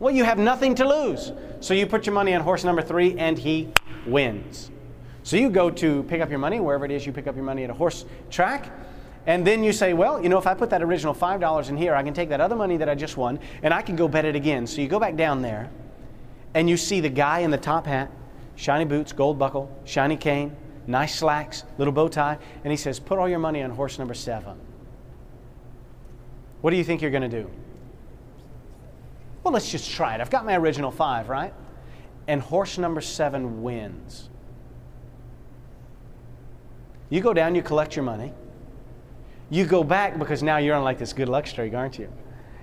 [0.01, 1.33] Well, you have nothing to lose.
[1.61, 3.73] So you put your money on horse number three, and he
[4.07, 4.71] wins.
[5.23, 7.45] So you go to pick up your money, wherever it is you pick up your
[7.45, 8.71] money at a horse track,
[9.29, 11.95] and then you say, well, you know, if I put that original $5 in here,
[11.95, 14.25] I can take that other money that I just won, and I can go bet
[14.25, 14.67] it again.
[14.67, 15.71] So you go back down there,
[16.55, 18.11] and you see the guy in the top hat,
[18.57, 20.57] shiny boots, gold buckle, shiny cane,
[20.87, 24.15] nice slacks, little bow tie, and he says, put all your money on horse number
[24.15, 24.59] seven.
[26.63, 27.51] What do you think you're going to do?
[29.45, 30.23] Well, let's just try it.
[30.23, 31.53] I've got my original five, right?
[32.29, 34.31] And horse number seven wins.
[37.11, 38.33] You go down, you collect your money.
[39.51, 42.13] You go back because now you're on like this good luck streak, aren't you?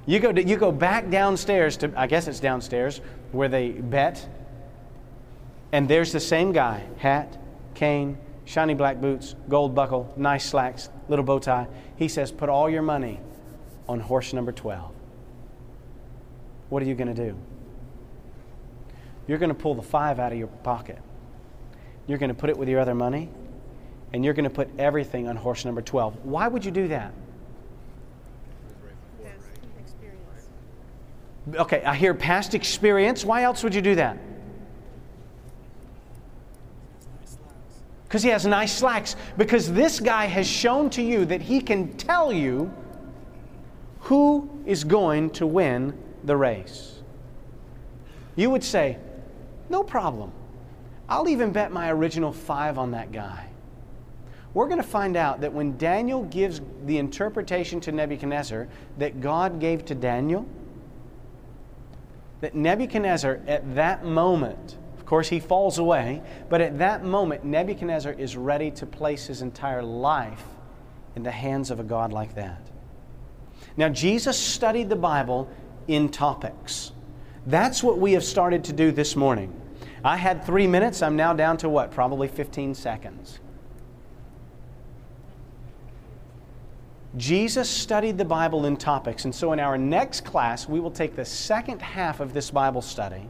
[0.06, 4.28] You go, you go back downstairs to, I guess it's downstairs, where they bet.
[5.72, 7.38] And there's the same guy hat,
[7.74, 11.68] cane, shiny black boots, gold buckle, nice slacks, little bow tie.
[11.96, 13.20] He says, Put all your money
[13.90, 14.92] on horse number 12.
[16.70, 17.38] What are you going to do?
[19.28, 21.00] You're going to pull the five out of your pocket.
[22.08, 23.30] You're going to put it with your other money,
[24.16, 26.24] and you're going to put everything on horse number 12.
[26.24, 27.12] Why would you do that?
[31.54, 33.26] Okay, I hear past experience.
[33.26, 34.18] Why else would you do that?
[38.06, 39.18] Because he has nice slacks.
[39.36, 42.74] Because this guy has shown to you that he can tell you
[44.00, 45.94] who is going to win
[46.24, 47.02] the race.
[48.38, 48.98] You would say,
[49.70, 50.32] No problem.
[51.10, 53.50] I'll even bet my original five on that guy.
[54.56, 59.60] We're going to find out that when Daniel gives the interpretation to Nebuchadnezzar that God
[59.60, 60.48] gave to Daniel,
[62.40, 68.14] that Nebuchadnezzar at that moment, of course, he falls away, but at that moment, Nebuchadnezzar
[68.14, 70.46] is ready to place his entire life
[71.18, 72.62] in the hands of a God like that.
[73.76, 75.50] Now, Jesus studied the Bible
[75.90, 76.94] in topics.
[77.46, 79.54] That's what we have started to do this morning.
[80.02, 81.02] I had three minutes.
[81.02, 81.92] I'm now down to what?
[81.92, 83.40] Probably 15 seconds.
[87.18, 89.26] Jesus studied the Bible in topics.
[89.26, 92.82] And so in our next class, we will take the second half of this Bible
[92.82, 93.30] study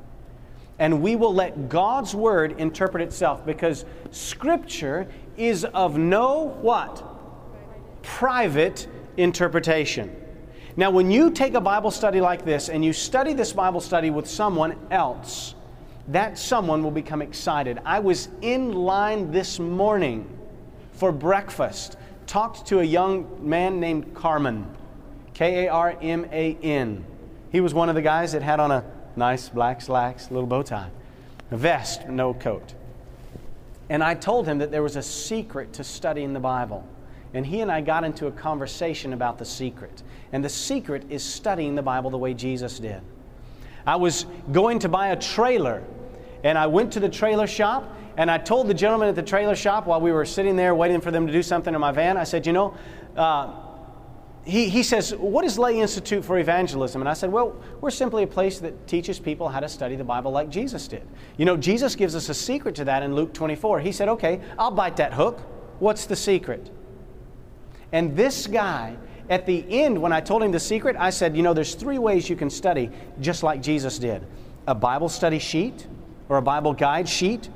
[0.80, 5.08] and we will let God's Word interpret itself because Scripture
[5.38, 7.04] is of no what?
[8.02, 10.14] Private interpretation.
[10.78, 14.10] Now, when you take a Bible study like this and you study this Bible study
[14.10, 15.56] with someone else,
[16.10, 17.80] that someone will become excited.
[17.86, 20.30] I was in line this morning
[20.92, 21.96] for breakfast,
[22.28, 24.66] talked to a young man named Karman,
[25.34, 27.06] K A R M A N.
[27.52, 28.84] He was one of the guys that had on a
[29.16, 30.90] nice black slacks, little bow tie,
[31.52, 32.74] a vest, no coat.
[33.90, 36.88] And I told him that there was a secret to studying the Bible.
[37.34, 40.04] And he and I got into a conversation about the secret.
[40.32, 43.02] And the secret is studying the Bible the way Jesus did.
[43.86, 45.84] I was going to buy a trailer,
[46.44, 49.56] and I went to the trailer shop, and I told the gentleman at the trailer
[49.56, 52.18] shop while we were sitting there waiting for them to do something in my van,
[52.18, 52.78] I said, You know,
[53.16, 53.54] uh,
[54.46, 57.02] he, he says, What is Lay Institute for Evangelism?
[57.02, 60.04] And I said, Well, we're simply a place that teaches people how to study the
[60.04, 61.04] Bible like Jesus did.
[61.38, 63.82] You know, Jesus gives us a secret to that in Luke 24.
[63.82, 65.42] He said, Okay, I'll bite that hook.
[65.80, 66.70] What's the secret?
[67.92, 68.96] And this guy,
[69.30, 71.98] at the end, when I told him the secret, I said, You know, there's three
[71.98, 74.26] ways you can study just like Jesus did
[74.68, 75.88] a Bible study sheet
[76.30, 77.50] or a Bible guide sheet,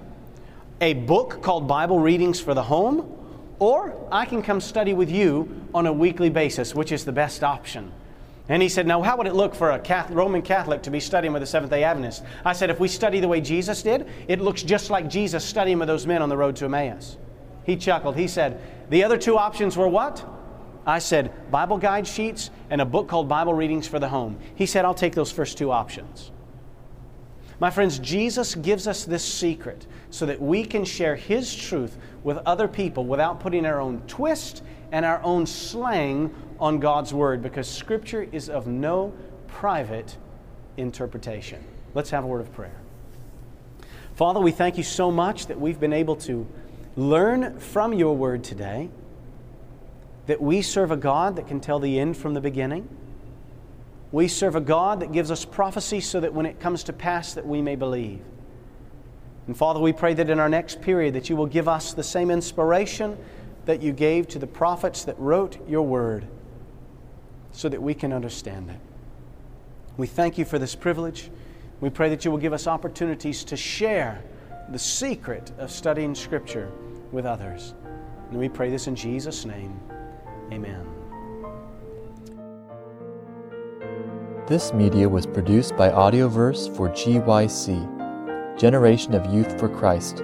[0.82, 3.16] a book called Bible Readings for the Home,
[3.60, 7.44] or I can come study with you on a weekly basis, which is the best
[7.44, 7.92] option.
[8.48, 11.00] And he said, Now, how would it look for a Catholic, Roman Catholic to be
[11.00, 12.24] studying with a Seventh day Adventist?
[12.46, 15.80] I said, If we study the way Jesus did, it looks just like Jesus studying
[15.80, 17.18] with those men on the road to Emmaus.
[17.64, 18.16] He chuckled.
[18.16, 20.26] He said, The other two options were what?
[20.86, 24.40] I said, Bible guide sheets and a book called Bible Readings for the Home.
[24.56, 26.32] He said, I'll take those first two options.
[27.60, 32.38] My friends, Jesus gives us this secret so that we can share His truth with
[32.46, 37.70] other people without putting our own twist and our own slang on God's Word because
[37.70, 39.14] Scripture is of no
[39.48, 40.18] private
[40.78, 41.64] interpretation.
[41.94, 42.80] Let's have a word of prayer.
[44.16, 46.48] Father, we thank you so much that we've been able to
[46.96, 48.90] learn from your Word today,
[50.28, 52.88] that we serve a God that can tell the end from the beginning
[54.12, 57.34] we serve a God that gives us prophecy so that when it comes to pass
[57.34, 58.22] that we may believe.
[59.50, 62.04] And Father, we pray that in our next period that you will give us the
[62.04, 63.18] same inspiration
[63.66, 66.28] that you gave to the prophets that wrote your word
[67.52, 68.80] so that we can understand it.
[69.98, 71.32] We thank you for this privilege.
[71.82, 74.22] We pray that you will give us opportunities to share
[74.70, 76.72] the secret of studying Scripture
[77.12, 77.74] with others.
[78.30, 79.80] And we pray this in Jesus' name.
[80.54, 80.86] Amen.
[84.46, 87.99] This media was produced by Audioverse for GYC,
[88.60, 90.22] Generation of Youth for Christ.